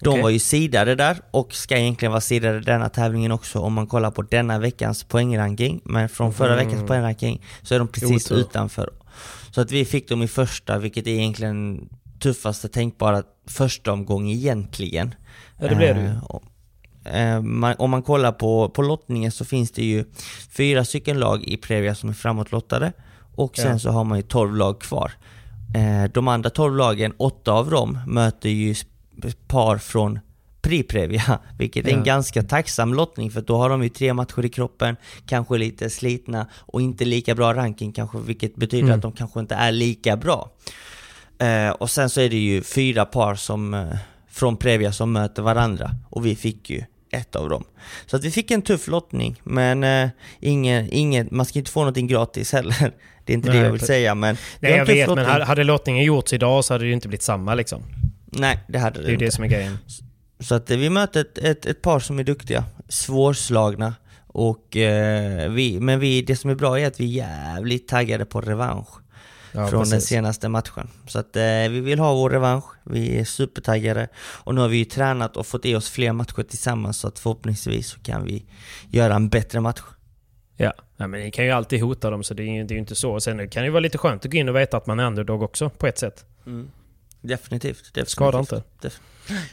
[0.00, 0.22] De Okej.
[0.22, 4.10] var ju sidade där och ska egentligen vara sidade denna tävlingen också om man kollar
[4.10, 5.80] på denna veckans poängranking.
[5.84, 6.66] Men från förra Mm.
[6.66, 8.36] veckans poängranking så är de precis Otur.
[8.40, 8.90] utanför.
[9.50, 11.88] Så att vi fick dem i första, vilket är egentligen
[12.18, 15.14] tuffaste tänkbara första omgång egentligen.
[15.58, 16.08] Ja, det blev det ju.
[17.12, 20.04] Eh, eh, man, om man kollar på, på lottningen så finns det ju
[20.50, 22.92] fyra stycken lag i Previa som är framåtlottade
[23.36, 23.78] och sen Ja.
[23.78, 25.12] så har man ju 12 lag kvar.
[25.74, 28.74] Eh, de andra 12 lagen, åtta av dem, möter ju
[29.46, 30.18] par från
[30.62, 32.04] Pri-Previa, vilket är en Ja.
[32.04, 34.96] ganska tacksam lottning för då har de ju tre matcher i kroppen,
[35.26, 38.96] kanske lite slitna och inte lika bra ranking kanske, vilket betyder Mm.
[38.96, 40.50] att de kanske inte är lika bra.
[41.78, 43.86] Och sen så är det ju fyra par som,
[44.34, 47.64] från Previa som möter varandra och vi fick ju ett av dem.
[48.06, 50.08] Så att vi fick en tuff lottning, men eh,
[50.40, 52.92] ingen, ingen, man ska inte få någonting gratis heller.
[53.26, 54.36] Det är inte Nej, det jag vill säga, men...
[54.60, 55.26] Nej, jag vet, men lottning.
[55.26, 57.82] hade, hade lottningen gjorts idag så hade det ju inte blivit samma liksom.
[58.26, 59.24] Nej, det hade det, Det är inte.
[59.24, 59.78] det som är grejen.
[60.40, 63.94] Så att eh, vi möter ett, ett, ett par som är duktiga, svårslagna.
[64.26, 68.24] Och, eh, vi, men vi, det som är bra är att vi är jävligt taggade
[68.24, 69.03] på revansch
[69.56, 70.08] Ja, från den precis.
[70.08, 70.88] senaste matchen.
[71.06, 74.08] Så att eh, vi vill ha vår revansch, vi är supertaggade.
[74.16, 77.18] Och nu har vi ju tränat och fått i oss fler matcher tillsammans så att
[77.18, 78.44] förhoppningsvis så kan vi
[78.90, 79.80] göra en bättre match.
[80.56, 82.76] Ja, Nej, men ni kan ju alltid hota dem så det är ju det är
[82.76, 83.20] ju inte så.
[83.20, 85.06] Sen kan det ju vara lite skönt att gå in och veta att man är
[85.06, 86.24] underdog också på ett sätt.
[87.20, 87.78] Definitivt.
[87.78, 88.08] definitivt.
[88.08, 88.62] Skadar inte.
[88.82, 89.00] Def-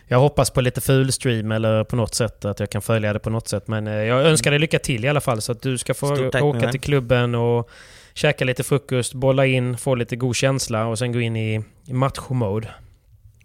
[0.07, 3.19] Jag hoppas på lite ful stream eller på något sätt att jag kan följa det
[3.19, 3.67] på något sätt.
[3.67, 6.15] Men eh, jag önskar dig lycka till i alla fall så att du ska få
[6.15, 7.69] Stort åka till klubben och
[8.13, 11.93] käka lite frukost, bolla in, få lite god känsla och sen gå in i i
[11.93, 12.67] matchmode.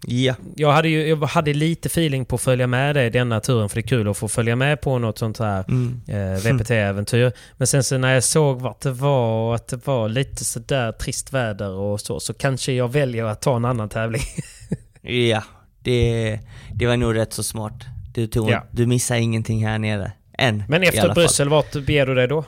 [0.05, 3.69] Ja, Jag hade ju jag hade lite feeling på att följa med dig denna turen
[3.69, 6.01] för det är kul att få följa med på något sånt här mm.
[6.07, 7.31] eh, VPT-äventyr.
[7.57, 10.91] Men sen så när jag såg vart det var och att det var lite sådär
[10.91, 14.21] trist väder och så, så kanske jag väljer att ta en annan tävling.
[15.01, 15.43] ja.
[15.79, 16.39] Det,
[16.73, 17.83] det var nog rätt så smart.
[18.13, 18.63] Du, tog, Ja.
[18.71, 20.11] du missar ingenting här nere.
[20.37, 20.63] Än.
[20.67, 21.13] Men efter.
[21.13, 22.45] Bryssel, vart beger du dig då?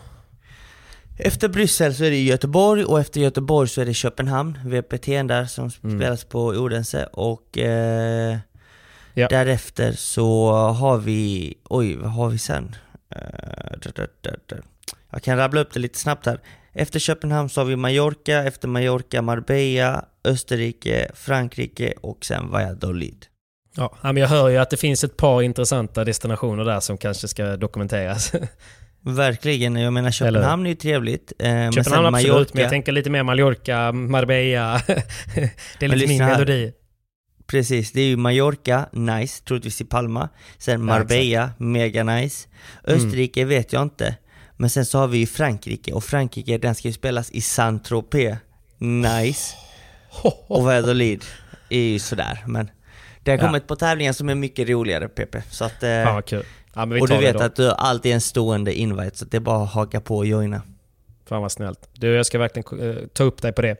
[1.19, 5.45] Efter Bryssel så är det Göteborg och efter Göteborg så är det Köpenhamn, VPT där
[5.45, 5.99] som Mm.
[5.99, 8.37] spelas på Odense och eh,
[9.13, 9.27] Ja.
[9.27, 12.75] därefter så har vi, oj vad har vi sen?
[13.15, 14.59] Eh.
[15.11, 16.39] Jag kan rabbla upp det lite snabbt här.
[16.73, 23.25] Efter Köpenhamn så har vi Mallorca, efter Mallorca Marbella, Österrike, Frankrike och sen Valladolid.
[23.75, 27.27] Ja, men jag hör ju att det finns ett par intressanta destinationer där som kanske
[27.27, 28.31] ska dokumenteras.
[29.01, 31.33] Verkligen, jag menar Köpenhamn är ju trevligt.
[31.39, 34.81] Eh, men sen Köpenhamn absolut, Mallorca, men jag tänker lite mer Mallorca, Marbella.
[35.79, 36.73] det är lite min melodi.
[37.47, 40.29] Precis, det är ju Mallorca, nice, troligtvis i Palma.
[40.57, 42.47] Sen Marbella, mega nice.
[42.87, 42.97] Mm.
[42.97, 44.15] Österrike vet jag inte.
[44.57, 48.35] Men sen så har vi ju Frankrike, och Frankrike den ska ju spelas i Saint-Tropez.
[48.77, 49.55] Nice.
[50.47, 51.25] Och Valladolid
[51.69, 52.69] är ju sådär, men
[53.23, 53.45] det har Ja.
[53.45, 55.35] kommit på tävlingar som är mycket roligare PP.
[55.49, 56.43] Så att, eh, vad kul.
[56.73, 59.63] Ja, och du vet att du alltid är en stående invite, så det är bara
[59.63, 60.61] att haka på och joina.
[61.29, 61.89] Fan vad snällt.
[61.93, 63.75] Du, jag ska verkligen eh, ta upp dig på det.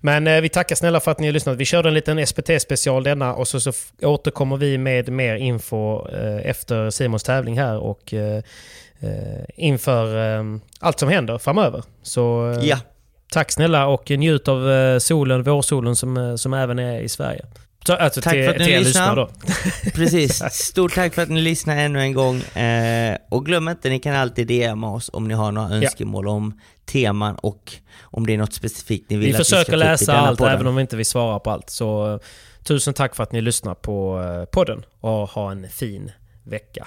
[0.00, 1.56] Men eh, vi tackar snälla för att ni har lyssnat.
[1.56, 3.72] Vi körde en liten SPT-special denna och så, så
[4.02, 8.14] återkommer vi med mer info eh, efter Simons tävling här och
[9.56, 11.84] inför allt som händer framöver.
[12.02, 12.78] Så Ja,
[13.32, 17.44] tack snälla och njut av solen, vårsolen som, som även är i Sverige.
[17.86, 19.30] Så, alltså Tack till, för att ni då.
[19.94, 20.42] precis.
[20.50, 22.40] Stort tack för att ni lyssnar ännu en gång.
[22.40, 26.60] Eh, och glöm inte, ni kan alltid DMa oss om ni har några önskemål om
[26.86, 27.72] teman och
[28.02, 29.88] om det är något specifikt ni vill Vi att vi ska försöker ta upp i
[29.88, 30.54] läsa allt podden.
[30.54, 31.70] även om vi inte vill svara på allt.
[31.70, 32.20] Så eh,
[32.64, 36.12] tusen tack för att ni lyssnar på eh, podden och ha en fin
[36.44, 36.86] vecka.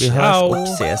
[0.00, 1.00] Vi hörs och ses.